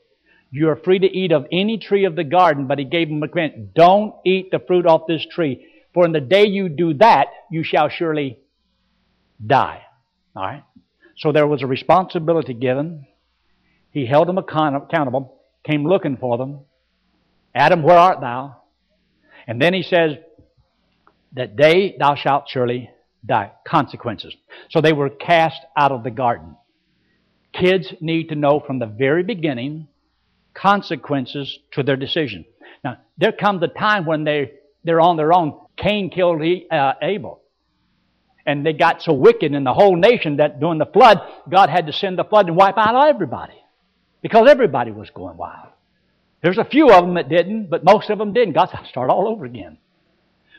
You 0.51 0.68
are 0.68 0.77
free 0.77 0.99
to 0.99 1.07
eat 1.07 1.33
of 1.33 1.46
any 1.53 1.79
tree 1.79 2.05
of 2.05 2.16
the 2.16 2.25
garden, 2.25 2.66
but 2.66 2.79
He 2.79 2.85
gave 2.85 3.09
them 3.09 3.23
a 3.23 3.29
command. 3.29 3.73
Don't 3.75 4.14
eat 4.27 4.51
the 4.51 4.59
fruit 4.59 4.87
off 4.87 5.07
this 5.07 5.25
tree. 5.31 5.66
For 5.94 6.05
in 6.05 6.12
the 6.12 6.20
day 6.20 6.46
you 6.46 6.68
do 6.68 6.94
that, 6.94 7.27
you 7.51 7.64
shall 7.64 7.88
surely 7.88 8.38
die. 9.44 9.83
All 10.37 10.42
right? 10.42 10.64
So 11.16 11.33
there 11.33 11.46
was 11.46 11.62
a 11.62 11.66
responsibility 11.66 12.55
given. 12.55 13.07
He 13.90 14.07
held 14.07 14.29
them 14.29 14.38
accountable, 14.38 15.40
came 15.64 15.85
looking 15.85 16.16
for 16.16 16.38
them. 16.38 16.61
Adam, 17.55 17.83
where 17.83 17.99
art 17.99 18.20
thou? 18.20 18.62
And 19.46 19.61
then 19.61 19.75
he 19.75 19.83
says, 19.83 20.16
That 21.33 21.57
day 21.57 21.96
thou 21.99 22.14
shalt 22.14 22.49
surely 22.49 22.90
die. 23.25 23.53
Consequences. 23.66 24.35
So 24.70 24.81
they 24.81 24.92
were 24.92 25.11
cast 25.11 25.61
out 25.77 25.92
of 25.92 26.05
the 26.05 26.11
garden. 26.11 26.57
Kids 27.61 27.92
need 28.01 28.31
to 28.31 28.35
know 28.35 28.59
from 28.66 28.79
the 28.79 28.87
very 28.87 29.23
beginning 29.23 29.87
consequences 30.55 31.59
to 31.73 31.83
their 31.83 31.96
decision. 31.96 32.46
Now, 32.83 32.96
there 33.18 33.33
comes 33.33 33.62
a 33.62 33.68
time 33.68 34.07
when 34.07 34.25
they, 34.25 34.53
they're 34.83 35.01
on 35.01 35.18
their 35.18 35.35
own. 35.35 35.61
Cain 35.77 36.09
killed 36.09 36.40
uh, 36.70 36.92
Abel. 37.03 37.42
And 38.46 38.64
they 38.64 38.73
got 38.73 39.03
so 39.03 39.12
wicked 39.12 39.53
in 39.53 39.64
the 39.64 39.75
whole 39.75 39.94
nation 39.94 40.38
that 40.38 40.59
during 40.59 40.79
the 40.79 40.87
flood, 40.87 41.18
God 41.51 41.68
had 41.68 41.87
to 41.87 41.92
send 41.92 42.18
the 42.18 42.25
flood 42.25 42.46
and 42.46 42.57
wipe 42.57 42.79
out 42.79 43.09
everybody. 43.09 43.62
Because 44.23 44.49
everybody 44.49 44.90
was 44.90 45.11
going 45.11 45.37
wild. 45.37 45.68
There's 46.42 46.57
a 46.57 46.64
few 46.64 46.90
of 46.90 47.05
them 47.05 47.14
that 47.14 47.29
didn't, 47.29 47.68
but 47.68 47.85
most 47.85 48.09
of 48.09 48.18
them 48.18 48.33
didn't. 48.33 48.55
God 48.55 48.70
said, 48.70 48.87
start 48.88 49.11
all 49.11 49.29
over 49.29 49.44
again. 49.44 49.77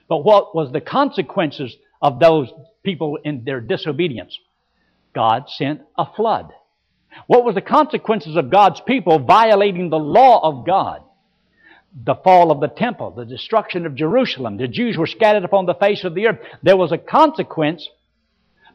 But 0.07 0.23
what 0.23 0.53
was 0.53 0.71
the 0.71 0.81
consequences 0.81 1.75
of 1.99 2.19
those 2.19 2.49
people 2.83 3.17
in 3.23 3.43
their 3.43 3.59
disobedience? 3.59 4.37
God 5.15 5.49
sent 5.49 5.81
a 5.97 6.05
flood. 6.05 6.53
What 7.28 7.43
was 7.43 7.56
the 7.56 7.62
consequences 7.62 8.36
of 8.36 8.50
God's 8.50 8.82
people 8.82 9.19
violating 9.19 9.89
the 9.89 10.00
law 10.00 10.39
of 10.47 10.65
God? 10.65 11.04
the 11.93 12.15
fall 12.15 12.52
of 12.52 12.62
the 12.62 12.67
temple, 12.67 13.12
the 13.12 13.26
destruction 13.26 13.86
of 13.86 13.95
Jerusalem. 13.95 14.58
The 14.58 14.67
Jews 14.67 14.97
were 14.97 15.08
scattered 15.08 15.43
upon 15.43 15.65
the 15.65 15.74
face 15.74 16.04
of 16.04 16.15
the 16.15 16.28
earth. 16.28 16.39
There 16.63 16.78
was 16.78 16.91
a 16.91 16.97
consequence 16.97 17.88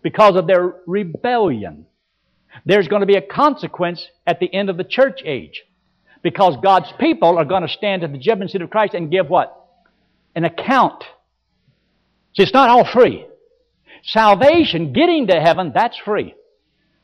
because 0.03 0.37
of 0.37 0.47
their 0.47 0.75
rebellion. 0.87 1.87
There's 2.65 2.89
going 2.89 3.01
to 3.01 3.07
be 3.07 3.17
a 3.17 3.23
consequence 3.23 4.07
at 4.27 4.39
the 4.39 4.53
end 4.53 4.71
of 4.71 4.77
the 4.77 4.85
church 4.85 5.21
age 5.25 5.63
because 6.23 6.57
God's 6.63 6.93
people 6.99 7.39
are 7.39 7.45
going 7.45 7.63
to 7.63 7.69
stand 7.69 8.05
at 8.05 8.13
the 8.13 8.19
judgment 8.19 8.51
seat 8.51 8.63
of 8.63 8.71
Christ 8.71 8.95
and 8.95 9.11
give 9.11 9.29
what? 9.29 9.65
An 10.35 10.45
account. 10.45 11.03
See, 12.35 12.43
it's 12.43 12.53
not 12.53 12.69
all 12.69 12.85
free. 12.85 13.27
Salvation, 14.05 14.93
getting 14.93 15.27
to 15.29 15.41
heaven, 15.41 15.73
that's 15.75 15.97
free. 16.05 16.35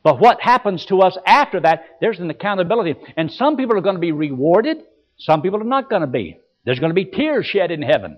But 0.03 0.19
what 0.19 0.41
happens 0.41 0.85
to 0.87 1.01
us 1.01 1.17
after 1.25 1.61
that, 1.61 1.85
there's 2.01 2.19
an 2.19 2.29
accountability. 2.29 2.95
And 3.15 3.31
some 3.31 3.55
people 3.55 3.77
are 3.77 3.81
going 3.81 3.95
to 3.95 4.01
be 4.01 4.11
rewarded 4.11 4.83
some 5.17 5.41
people 5.41 5.61
are 5.61 5.65
not 5.65 5.89
going 5.89 6.01
to 6.01 6.07
be. 6.07 6.39
There's 6.65 6.79
going 6.79 6.89
to 6.89 6.95
be 6.95 7.05
tears 7.05 7.45
shed 7.45 7.71
in 7.71 7.81
heaven. 7.81 8.17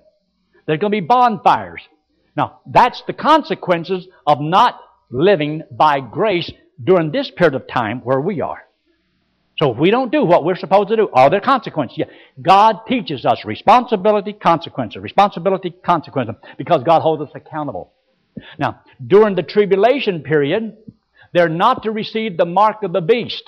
There's 0.65 0.79
going 0.79 0.91
to 0.91 1.01
be 1.01 1.05
bonfires. 1.05 1.81
Now, 2.35 2.61
that's 2.65 3.01
the 3.07 3.13
consequences 3.13 4.07
of 4.25 4.39
not 4.41 4.79
living 5.09 5.63
by 5.71 5.99
grace 5.99 6.51
during 6.83 7.11
this 7.11 7.31
period 7.31 7.55
of 7.55 7.67
time 7.67 8.01
where 8.01 8.19
we 8.19 8.41
are. 8.41 8.63
So 9.57 9.71
if 9.71 9.77
we 9.77 9.89
don't 9.89 10.11
do 10.11 10.25
what 10.25 10.43
we're 10.43 10.57
supposed 10.57 10.89
to 10.89 10.97
do, 10.97 11.09
are 11.13 11.29
there 11.29 11.39
consequences? 11.39 11.97
Yeah. 11.97 12.05
God 12.41 12.79
teaches 12.87 13.25
us 13.25 13.45
responsibility, 13.45 14.33
consequences, 14.33 15.01
responsibility, 15.01 15.69
consequences, 15.69 16.35
because 16.57 16.83
God 16.83 17.01
holds 17.01 17.21
us 17.23 17.29
accountable. 17.33 17.93
Now, 18.59 18.81
during 19.05 19.35
the 19.35 19.43
tribulation 19.43 20.23
period, 20.23 20.75
they're 21.35 21.49
not 21.49 21.83
to 21.83 21.91
receive 21.91 22.37
the 22.37 22.45
mark 22.45 22.83
of 22.83 22.93
the 22.93 23.01
beast. 23.01 23.43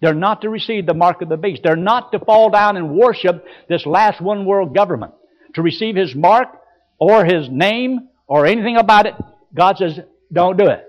They're 0.00 0.14
not 0.14 0.40
to 0.40 0.48
receive 0.48 0.84
the 0.84 0.94
mark 0.94 1.22
of 1.22 1.28
the 1.28 1.36
beast. 1.36 1.62
They're 1.62 1.76
not 1.76 2.10
to 2.10 2.18
fall 2.18 2.50
down 2.50 2.76
and 2.76 2.96
worship 2.96 3.46
this 3.68 3.86
last 3.86 4.20
one 4.20 4.44
world 4.44 4.74
government. 4.74 5.12
To 5.54 5.62
receive 5.62 5.94
his 5.94 6.12
mark 6.16 6.48
or 6.98 7.24
his 7.24 7.48
name 7.48 8.08
or 8.26 8.46
anything 8.46 8.76
about 8.78 9.06
it, 9.06 9.14
God 9.54 9.78
says, 9.78 10.00
don't 10.32 10.56
do 10.56 10.66
it. 10.66 10.84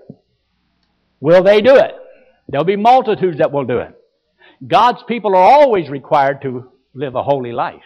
Will 1.20 1.44
they 1.44 1.60
do 1.60 1.76
it? 1.76 1.92
There'll 2.48 2.64
be 2.64 2.74
multitudes 2.74 3.38
that 3.38 3.52
will 3.52 3.64
do 3.64 3.78
it. 3.78 3.94
God's 4.66 5.04
people 5.06 5.36
are 5.36 5.60
always 5.60 5.88
required 5.88 6.42
to 6.42 6.72
live 6.92 7.14
a 7.14 7.22
holy 7.22 7.52
life. 7.52 7.84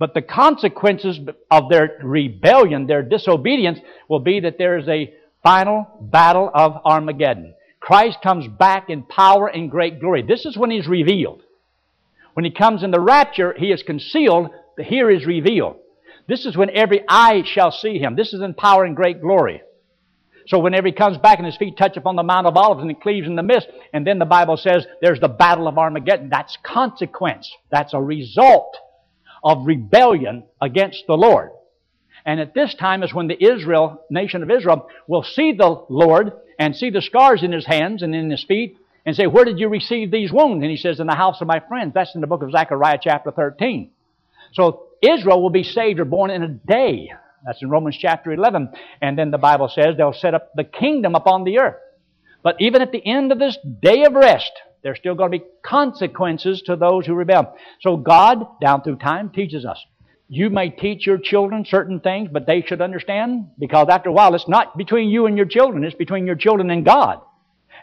But 0.00 0.12
the 0.12 0.22
consequences 0.22 1.20
of 1.52 1.68
their 1.70 1.98
rebellion, 2.02 2.88
their 2.88 3.02
disobedience, 3.02 3.78
will 4.08 4.18
be 4.18 4.40
that 4.40 4.58
there 4.58 4.76
is 4.76 4.88
a 4.88 5.14
final 5.46 5.86
battle 6.00 6.50
of 6.52 6.80
Armageddon. 6.84 7.54
Christ 7.78 8.18
comes 8.20 8.48
back 8.48 8.90
in 8.90 9.04
power 9.04 9.46
and 9.46 9.70
great 9.70 10.00
glory. 10.00 10.22
This 10.22 10.44
is 10.44 10.56
when 10.56 10.72
He's 10.72 10.88
revealed. 10.88 11.40
When 12.34 12.44
He 12.44 12.50
comes 12.50 12.82
in 12.82 12.90
the 12.90 12.98
rapture, 12.98 13.54
He 13.56 13.66
is 13.66 13.84
concealed, 13.84 14.50
but 14.76 14.86
here 14.86 15.08
is 15.08 15.24
revealed. 15.24 15.76
This 16.26 16.46
is 16.46 16.56
when 16.56 16.70
every 16.70 17.04
eye 17.08 17.44
shall 17.46 17.70
see 17.70 17.98
Him. 17.98 18.16
This 18.16 18.32
is 18.32 18.40
in 18.40 18.54
power 18.54 18.84
and 18.84 18.96
great 18.96 19.20
glory. 19.20 19.62
So 20.48 20.58
whenever 20.58 20.88
He 20.88 20.92
comes 20.92 21.16
back 21.16 21.38
and 21.38 21.46
His 21.46 21.56
feet 21.56 21.78
touch 21.78 21.96
upon 21.96 22.16
the 22.16 22.24
Mount 22.24 22.48
of 22.48 22.56
Olives 22.56 22.82
and 22.82 22.90
it 22.90 23.00
cleaves 23.00 23.28
in 23.28 23.36
the 23.36 23.44
mist, 23.44 23.68
and 23.92 24.04
then 24.04 24.18
the 24.18 24.24
Bible 24.24 24.56
says 24.56 24.84
there's 25.00 25.20
the 25.20 25.28
battle 25.28 25.68
of 25.68 25.78
Armageddon. 25.78 26.28
That's 26.28 26.58
consequence. 26.64 27.48
That's 27.70 27.94
a 27.94 28.02
result 28.02 28.76
of 29.44 29.64
rebellion 29.64 30.42
against 30.60 31.04
the 31.06 31.16
Lord. 31.16 31.50
And 32.26 32.40
at 32.40 32.54
this 32.54 32.74
time 32.74 33.04
is 33.04 33.14
when 33.14 33.28
the 33.28 33.42
Israel, 33.42 34.04
nation 34.10 34.42
of 34.42 34.50
Israel, 34.50 34.88
will 35.06 35.22
see 35.22 35.52
the 35.52 35.84
Lord 35.88 36.32
and 36.58 36.74
see 36.74 36.90
the 36.90 37.00
scars 37.00 37.44
in 37.44 37.52
his 37.52 37.64
hands 37.64 38.02
and 38.02 38.14
in 38.14 38.30
his 38.30 38.44
feet 38.44 38.78
and 39.06 39.14
say, 39.14 39.28
Where 39.28 39.44
did 39.44 39.60
you 39.60 39.68
receive 39.68 40.10
these 40.10 40.32
wounds? 40.32 40.62
And 40.62 40.70
he 40.70 40.76
says, 40.76 40.98
In 40.98 41.06
the 41.06 41.14
house 41.14 41.40
of 41.40 41.46
my 41.46 41.60
friends. 41.60 41.94
That's 41.94 42.16
in 42.16 42.20
the 42.20 42.26
book 42.26 42.42
of 42.42 42.50
Zechariah, 42.50 42.98
chapter 43.00 43.30
13. 43.30 43.90
So 44.52 44.88
Israel 45.00 45.40
will 45.40 45.50
be 45.50 45.62
saved 45.62 46.00
or 46.00 46.04
born 46.04 46.30
in 46.30 46.42
a 46.42 46.48
day. 46.48 47.12
That's 47.44 47.62
in 47.62 47.70
Romans 47.70 47.96
chapter 47.96 48.32
11. 48.32 48.70
And 49.00 49.16
then 49.16 49.30
the 49.30 49.38
Bible 49.38 49.68
says 49.68 49.94
they'll 49.96 50.12
set 50.12 50.34
up 50.34 50.50
the 50.56 50.64
kingdom 50.64 51.14
upon 51.14 51.44
the 51.44 51.60
earth. 51.60 51.76
But 52.42 52.56
even 52.58 52.82
at 52.82 52.90
the 52.90 53.06
end 53.06 53.30
of 53.30 53.38
this 53.38 53.56
day 53.80 54.02
of 54.04 54.14
rest, 54.14 54.50
there's 54.82 54.98
still 54.98 55.14
going 55.14 55.30
to 55.30 55.38
be 55.38 55.44
consequences 55.64 56.62
to 56.66 56.74
those 56.74 57.06
who 57.06 57.14
rebel. 57.14 57.56
So 57.80 57.96
God, 57.96 58.46
down 58.60 58.82
through 58.82 58.96
time, 58.96 59.30
teaches 59.30 59.64
us. 59.64 59.78
You 60.28 60.50
may 60.50 60.70
teach 60.70 61.06
your 61.06 61.18
children 61.18 61.64
certain 61.64 62.00
things, 62.00 62.28
but 62.32 62.46
they 62.46 62.62
should 62.62 62.80
understand 62.80 63.50
because 63.58 63.86
after 63.88 64.08
a 64.08 64.12
while 64.12 64.34
it's 64.34 64.48
not 64.48 64.76
between 64.76 65.08
you 65.08 65.26
and 65.26 65.36
your 65.36 65.46
children, 65.46 65.84
it's 65.84 65.94
between 65.94 66.26
your 66.26 66.34
children 66.34 66.70
and 66.70 66.84
God. 66.84 67.20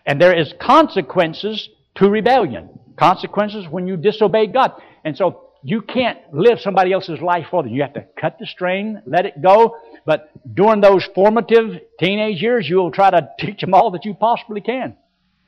And 0.06 0.20
there 0.20 0.38
is 0.38 0.54
consequences 0.60 1.70
to 1.96 2.10
rebellion. 2.10 2.70
Consequences 2.98 3.66
when 3.70 3.88
you 3.88 3.96
disobey 3.96 4.48
God. 4.48 4.74
And 5.06 5.16
so 5.16 5.52
you 5.64 5.82
can't 5.82 6.20
live 6.34 6.60
somebody 6.60 6.92
else's 6.92 7.22
life 7.22 7.46
for 7.50 7.64
them. 7.64 7.72
You 7.72 7.82
have 7.84 7.94
to 7.94 8.06
cut 8.20 8.38
the 8.38 8.46
string, 8.46 9.02
let 9.06 9.26
it 9.26 9.42
go. 9.42 9.78
But 10.06 10.30
during 10.54 10.82
those 10.82 11.08
formative 11.16 11.80
teenage 11.98 12.42
years, 12.42 12.68
you'll 12.68 12.92
try 12.92 13.10
to 13.10 13.30
teach 13.40 13.62
them 13.62 13.74
all 13.74 13.92
that 13.92 14.04
you 14.04 14.14
possibly 14.14 14.60
can 14.60 14.98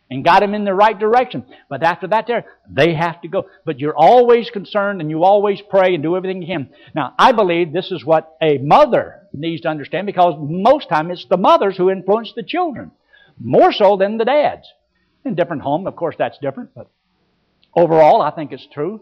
and 0.09 0.23
guide 0.23 0.43
them 0.43 0.53
in 0.53 0.65
the 0.65 0.73
right 0.73 0.97
direction. 0.97 1.45
But 1.69 1.83
after 1.83 2.07
that, 2.07 2.27
there, 2.27 2.45
they 2.69 2.93
have 2.93 3.21
to 3.21 3.27
go. 3.27 3.45
But 3.65 3.79
you're 3.79 3.97
always 3.97 4.49
concerned 4.49 5.01
and 5.01 5.09
you 5.09 5.23
always 5.23 5.61
pray 5.69 5.95
and 5.95 6.03
do 6.03 6.15
everything 6.15 6.41
you 6.41 6.47
can. 6.47 6.69
Now, 6.93 7.13
I 7.17 7.31
believe 7.31 7.73
this 7.73 7.91
is 7.91 8.05
what 8.05 8.35
a 8.41 8.57
mother 8.59 9.27
needs 9.33 9.61
to 9.61 9.67
understand 9.67 10.05
because 10.05 10.35
most 10.39 10.89
time 10.89 11.09
it's 11.11 11.25
the 11.29 11.37
mothers 11.37 11.77
who 11.77 11.89
influence 11.89 12.33
the 12.35 12.43
children 12.43 12.91
more 13.39 13.71
so 13.71 13.97
than 13.97 14.17
the 14.17 14.25
dads. 14.25 14.71
In 15.23 15.35
different 15.35 15.63
home, 15.63 15.87
of 15.87 15.95
course, 15.95 16.15
that's 16.17 16.37
different, 16.37 16.69
but 16.75 16.87
overall, 17.75 18.21
I 18.21 18.29
think 18.29 18.51
it's 18.51 18.67
true. 18.71 19.01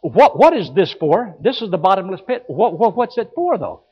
What, 0.00 0.36
what 0.36 0.52
is 0.52 0.68
this 0.74 0.94
for? 0.98 1.36
This 1.40 1.62
is 1.62 1.70
the 1.70 1.78
bottomless 1.78 2.20
pit. 2.26 2.44
What, 2.48 2.76
what, 2.76 2.96
what's 2.96 3.16
it 3.18 3.30
for, 3.36 3.56
though? 3.56 3.82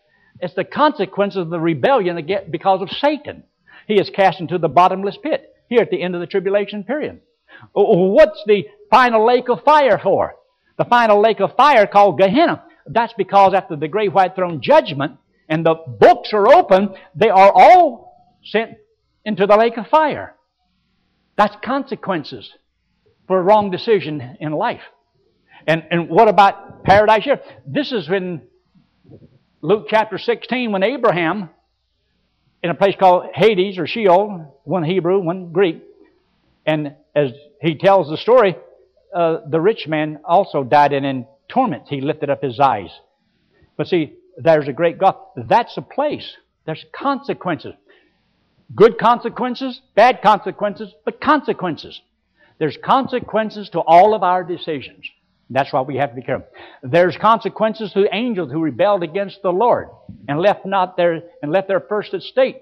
It's 0.40 0.54
the 0.54 0.64
consequence 0.64 1.36
of 1.36 1.50
the 1.50 1.60
rebellion 1.60 2.18
because 2.50 2.82
of 2.82 2.90
Satan. 2.90 3.44
He 3.86 3.94
is 3.94 4.10
cast 4.10 4.40
into 4.40 4.58
the 4.58 4.68
bottomless 4.68 5.16
pit 5.22 5.51
here 5.72 5.80
at 5.80 5.90
the 5.90 6.02
end 6.02 6.14
of 6.14 6.20
the 6.20 6.26
tribulation 6.26 6.84
period. 6.84 7.20
What's 7.72 8.42
the 8.46 8.64
final 8.90 9.26
lake 9.26 9.48
of 9.48 9.62
fire 9.64 9.98
for? 9.98 10.34
The 10.76 10.84
final 10.84 11.20
lake 11.20 11.40
of 11.40 11.56
fire 11.56 11.86
called 11.86 12.18
Gehenna. 12.18 12.62
That's 12.86 13.14
because 13.16 13.54
after 13.54 13.76
the 13.76 13.88
great 13.88 14.12
white 14.12 14.34
throne 14.34 14.60
judgment 14.60 15.16
and 15.48 15.64
the 15.64 15.74
books 15.74 16.30
are 16.34 16.46
open, 16.46 16.94
they 17.14 17.30
are 17.30 17.50
all 17.54 18.36
sent 18.44 18.72
into 19.24 19.46
the 19.46 19.56
lake 19.56 19.78
of 19.78 19.86
fire. 19.86 20.34
That's 21.38 21.56
consequences 21.64 22.50
for 23.26 23.38
a 23.38 23.42
wrong 23.42 23.70
decision 23.70 24.36
in 24.40 24.52
life. 24.52 24.82
And, 25.66 25.84
and 25.90 26.10
what 26.10 26.28
about 26.28 26.84
paradise 26.84 27.24
here? 27.24 27.40
This 27.66 27.92
is 27.92 28.08
in 28.08 28.42
Luke 29.62 29.86
chapter 29.88 30.18
16 30.18 30.72
when 30.72 30.82
Abraham, 30.82 31.48
in 32.62 32.70
a 32.70 32.74
place 32.74 32.94
called 32.98 33.26
Hades 33.34 33.78
or 33.78 33.86
Sheol, 33.86 34.60
one 34.64 34.84
Hebrew, 34.84 35.18
one 35.20 35.52
Greek, 35.52 35.82
and 36.64 36.94
as 37.14 37.32
he 37.60 37.76
tells 37.76 38.08
the 38.08 38.16
story, 38.16 38.56
uh, 39.14 39.38
the 39.48 39.60
rich 39.60 39.86
man 39.88 40.20
also 40.24 40.64
died 40.64 40.92
and 40.92 41.04
in 41.04 41.26
torment. 41.48 41.84
He 41.88 42.00
lifted 42.00 42.30
up 42.30 42.42
his 42.42 42.58
eyes. 42.60 42.90
But 43.76 43.88
see, 43.88 44.14
there's 44.38 44.68
a 44.68 44.72
great 44.72 44.98
God. 44.98 45.16
That's 45.36 45.76
a 45.76 45.82
place. 45.82 46.36
There's 46.64 46.84
consequences. 46.92 47.74
Good 48.74 48.98
consequences, 48.98 49.80
bad 49.94 50.22
consequences, 50.22 50.94
but 51.04 51.20
consequences. 51.20 52.00
There's 52.58 52.78
consequences 52.82 53.68
to 53.70 53.80
all 53.80 54.14
of 54.14 54.22
our 54.22 54.44
decisions. 54.44 55.04
That's 55.50 55.72
why 55.72 55.82
we 55.82 55.96
have 55.96 56.10
to 56.10 56.16
be 56.16 56.22
careful. 56.22 56.46
There's 56.82 57.16
consequences 57.16 57.92
to 57.92 58.06
angels 58.14 58.50
who 58.50 58.60
rebelled 58.60 59.02
against 59.02 59.42
the 59.42 59.52
Lord 59.52 59.88
and 60.28 60.40
left 60.40 60.64
not 60.66 60.96
their 60.96 61.22
and 61.42 61.52
left 61.52 61.68
their 61.68 61.80
first 61.80 62.14
estate 62.14 62.58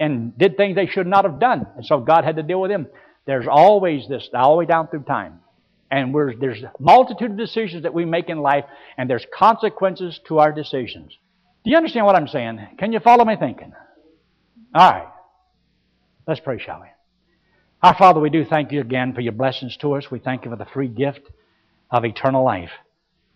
and 0.00 0.36
did 0.36 0.56
things 0.56 0.74
they 0.74 0.86
should 0.86 1.06
not 1.06 1.24
have 1.24 1.38
done. 1.38 1.66
And 1.76 1.86
so 1.86 2.00
God 2.00 2.24
had 2.24 2.36
to 2.36 2.42
deal 2.42 2.60
with 2.60 2.70
them. 2.70 2.86
There's 3.24 3.46
always 3.48 4.08
this, 4.08 4.28
all 4.34 4.54
the 4.54 4.58
way 4.58 4.66
down 4.66 4.88
through 4.88 5.04
time. 5.04 5.40
And 5.90 6.14
there's 6.40 6.62
a 6.62 6.72
multitude 6.80 7.32
of 7.32 7.36
decisions 7.36 7.82
that 7.82 7.92
we 7.92 8.06
make 8.06 8.30
in 8.30 8.38
life, 8.38 8.64
and 8.96 9.08
there's 9.08 9.26
consequences 9.32 10.18
to 10.26 10.38
our 10.38 10.50
decisions. 10.50 11.16
Do 11.64 11.70
you 11.70 11.76
understand 11.76 12.06
what 12.06 12.16
I'm 12.16 12.28
saying? 12.28 12.66
Can 12.78 12.92
you 12.92 12.98
follow 12.98 13.24
me 13.24 13.36
thinking? 13.36 13.72
All 14.74 14.90
right. 14.90 15.08
Let's 16.26 16.40
pray, 16.40 16.58
shall 16.58 16.80
we? 16.80 16.86
Our 17.82 17.94
Father, 17.94 18.20
we 18.20 18.30
do 18.30 18.44
thank 18.44 18.72
you 18.72 18.80
again 18.80 19.12
for 19.12 19.20
your 19.20 19.32
blessings 19.32 19.76
to 19.78 19.92
us. 19.94 20.10
We 20.10 20.18
thank 20.18 20.44
you 20.44 20.50
for 20.50 20.56
the 20.56 20.64
free 20.64 20.88
gift 20.88 21.20
of 21.90 22.04
eternal 22.04 22.44
life. 22.44 22.70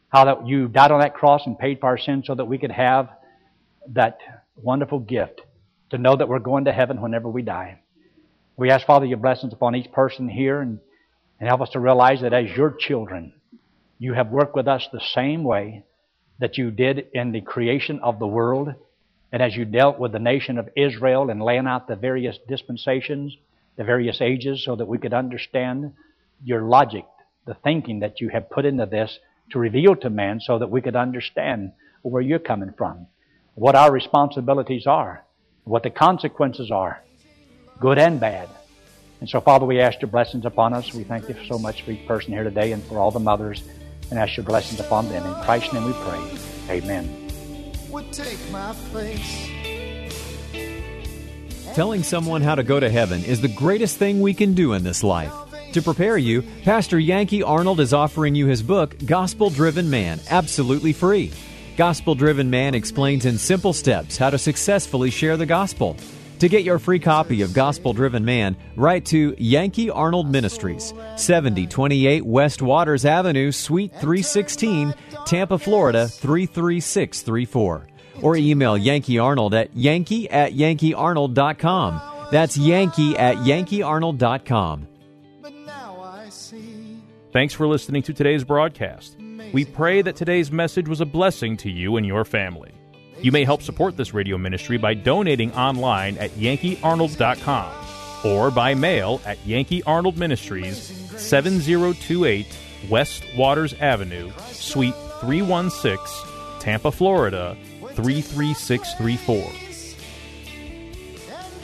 How 0.08 0.24
that 0.24 0.46
you 0.46 0.68
died 0.68 0.92
on 0.92 1.00
that 1.00 1.14
cross 1.14 1.42
and 1.46 1.58
paid 1.58 1.80
for 1.80 1.86
our 1.86 1.98
sins 1.98 2.26
so 2.26 2.34
that 2.34 2.46
we 2.46 2.58
could 2.58 2.70
have 2.70 3.10
that 3.92 4.18
wonderful 4.56 4.98
gift 4.98 5.42
to 5.90 5.98
know 5.98 6.16
that 6.16 6.28
we're 6.28 6.38
going 6.38 6.64
to 6.64 6.72
heaven 6.72 7.00
whenever 7.00 7.28
we 7.28 7.42
die. 7.42 7.80
We 8.56 8.70
ask, 8.70 8.86
Father, 8.86 9.06
your 9.06 9.18
blessings 9.18 9.52
upon 9.52 9.76
each 9.76 9.92
person 9.92 10.28
here 10.28 10.60
and, 10.60 10.80
and 11.38 11.48
help 11.48 11.60
us 11.60 11.70
to 11.70 11.80
realize 11.80 12.22
that 12.22 12.32
as 12.32 12.56
your 12.56 12.74
children, 12.78 13.34
you 13.98 14.14
have 14.14 14.28
worked 14.28 14.56
with 14.56 14.66
us 14.66 14.88
the 14.92 15.02
same 15.14 15.44
way 15.44 15.84
that 16.38 16.58
you 16.58 16.70
did 16.70 17.06
in 17.12 17.32
the 17.32 17.40
creation 17.40 18.00
of 18.02 18.18
the 18.18 18.26
world 18.26 18.74
and 19.32 19.42
as 19.42 19.56
you 19.56 19.64
dealt 19.64 19.98
with 19.98 20.12
the 20.12 20.18
nation 20.18 20.58
of 20.58 20.68
Israel 20.76 21.30
and 21.30 21.42
laying 21.42 21.66
out 21.66 21.88
the 21.88 21.96
various 21.96 22.38
dispensations, 22.48 23.36
the 23.76 23.84
various 23.84 24.20
ages, 24.20 24.64
so 24.64 24.76
that 24.76 24.86
we 24.86 24.98
could 24.98 25.12
understand 25.12 25.92
your 26.44 26.62
logic, 26.62 27.04
the 27.46 27.54
thinking 27.54 28.00
that 28.00 28.20
you 28.20 28.28
have 28.28 28.48
put 28.50 28.64
into 28.64 28.86
this 28.86 29.18
to 29.50 29.58
reveal 29.58 29.96
to 29.96 30.10
man 30.10 30.40
so 30.40 30.58
that 30.58 30.70
we 30.70 30.80
could 30.80 30.96
understand 30.96 31.72
where 32.02 32.22
you're 32.22 32.38
coming 32.38 32.72
from, 32.78 33.06
what 33.56 33.74
our 33.74 33.90
responsibilities 33.90 34.86
are, 34.86 35.24
what 35.64 35.82
the 35.82 35.90
consequences 35.90 36.70
are, 36.70 37.02
good 37.80 37.98
and 37.98 38.20
bad. 38.20 38.48
And 39.20 39.28
so, 39.28 39.40
Father, 39.40 39.66
we 39.66 39.80
ask 39.80 40.00
your 40.00 40.10
blessings 40.10 40.46
upon 40.46 40.72
us. 40.72 40.94
We 40.94 41.02
thank 41.02 41.28
you 41.28 41.36
so 41.48 41.58
much 41.58 41.82
for 41.82 41.90
each 41.90 42.06
person 42.06 42.32
here 42.32 42.44
today 42.44 42.70
and 42.70 42.82
for 42.84 42.98
all 42.98 43.10
the 43.10 43.18
mothers, 43.18 43.64
and 44.10 44.18
ask 44.18 44.36
your 44.36 44.46
blessings 44.46 44.78
upon 44.78 45.08
them. 45.08 45.26
In 45.26 45.42
Christ's 45.42 45.72
name 45.72 45.84
we 45.84 45.92
pray. 45.94 46.38
Amen 46.70 47.26
would 47.96 48.12
take 48.12 48.38
my 48.50 48.74
place. 48.92 49.48
Telling 51.74 52.02
someone 52.02 52.42
how 52.42 52.54
to 52.54 52.62
go 52.62 52.78
to 52.78 52.90
heaven 52.90 53.24
is 53.24 53.40
the 53.40 53.48
greatest 53.48 53.96
thing 53.96 54.20
we 54.20 54.34
can 54.34 54.52
do 54.52 54.74
in 54.74 54.84
this 54.84 55.02
life. 55.02 55.32
To 55.72 55.80
prepare 55.80 56.18
you, 56.18 56.42
Pastor 56.62 56.98
Yankee 56.98 57.42
Arnold 57.42 57.80
is 57.80 57.94
offering 57.94 58.34
you 58.34 58.46
his 58.46 58.62
book, 58.62 58.96
Gospel 59.06 59.48
Driven 59.48 59.88
Man, 59.88 60.20
absolutely 60.28 60.92
free. 60.92 61.32
Gospel 61.76 62.14
Driven 62.14 62.48
Man 62.48 62.74
explains 62.74 63.26
in 63.26 63.36
simple 63.36 63.74
steps 63.74 64.16
how 64.16 64.30
to 64.30 64.38
successfully 64.38 65.10
share 65.10 65.36
the 65.36 65.44
gospel. 65.44 65.96
To 66.38 66.48
get 66.48 66.64
your 66.64 66.78
free 66.78 66.98
copy 66.98 67.42
of 67.42 67.52
Gospel 67.52 67.92
Driven 67.92 68.24
Man, 68.24 68.56
write 68.76 69.04
to 69.06 69.34
Yankee 69.38 69.90
Arnold 69.90 70.30
Ministries, 70.30 70.94
7028 71.16 72.24
West 72.24 72.62
Waters 72.62 73.04
Avenue, 73.04 73.52
Suite 73.52 73.92
316, 73.92 74.94
Tampa, 75.26 75.58
Florida 75.58 76.08
33634. 76.08 77.86
Or 78.22 78.36
email 78.36 78.78
Yankee 78.78 79.18
Arnold 79.18 79.52
at 79.52 79.76
yankee 79.76 80.30
at 80.30 80.52
yankeearnold.com. 80.52 82.00
That's 82.32 82.56
yankee 82.56 83.18
at 83.18 83.36
yankeearnold.com. 83.36 84.88
Thanks 87.32 87.52
for 87.52 87.66
listening 87.66 88.02
to 88.04 88.14
today's 88.14 88.44
broadcast. 88.44 89.18
We 89.56 89.64
pray 89.64 90.02
that 90.02 90.16
today's 90.16 90.52
message 90.52 90.86
was 90.86 91.00
a 91.00 91.06
blessing 91.06 91.56
to 91.56 91.70
you 91.70 91.96
and 91.96 92.04
your 92.04 92.26
family. 92.26 92.72
You 93.22 93.32
may 93.32 93.42
help 93.42 93.62
support 93.62 93.96
this 93.96 94.12
radio 94.12 94.36
ministry 94.36 94.76
by 94.76 94.92
donating 94.92 95.50
online 95.54 96.18
at 96.18 96.30
yankeearnold.com 96.32 97.72
or 98.22 98.50
by 98.50 98.74
mail 98.74 99.22
at 99.24 99.38
Yankee 99.46 99.82
Arnold 99.84 100.18
Ministries, 100.18 100.76
7028 101.16 102.46
West 102.90 103.24
Waters 103.34 103.72
Avenue, 103.80 104.30
Suite 104.50 104.92
316, 105.22 106.60
Tampa, 106.60 106.92
Florida 106.92 107.56
33634. 107.94 109.42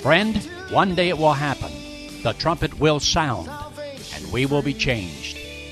Friend, 0.01 0.39
one 0.71 0.95
day 0.95 1.11
it 1.11 1.19
will 1.19 1.35
happen. 1.35 1.71
The 2.23 2.33
trumpet 2.39 2.81
will 2.81 3.01
sound, 3.01 3.51
and 4.15 4.33
we 4.33 4.47
will 4.47 4.63
be 4.63 4.73
changed, 4.73 5.42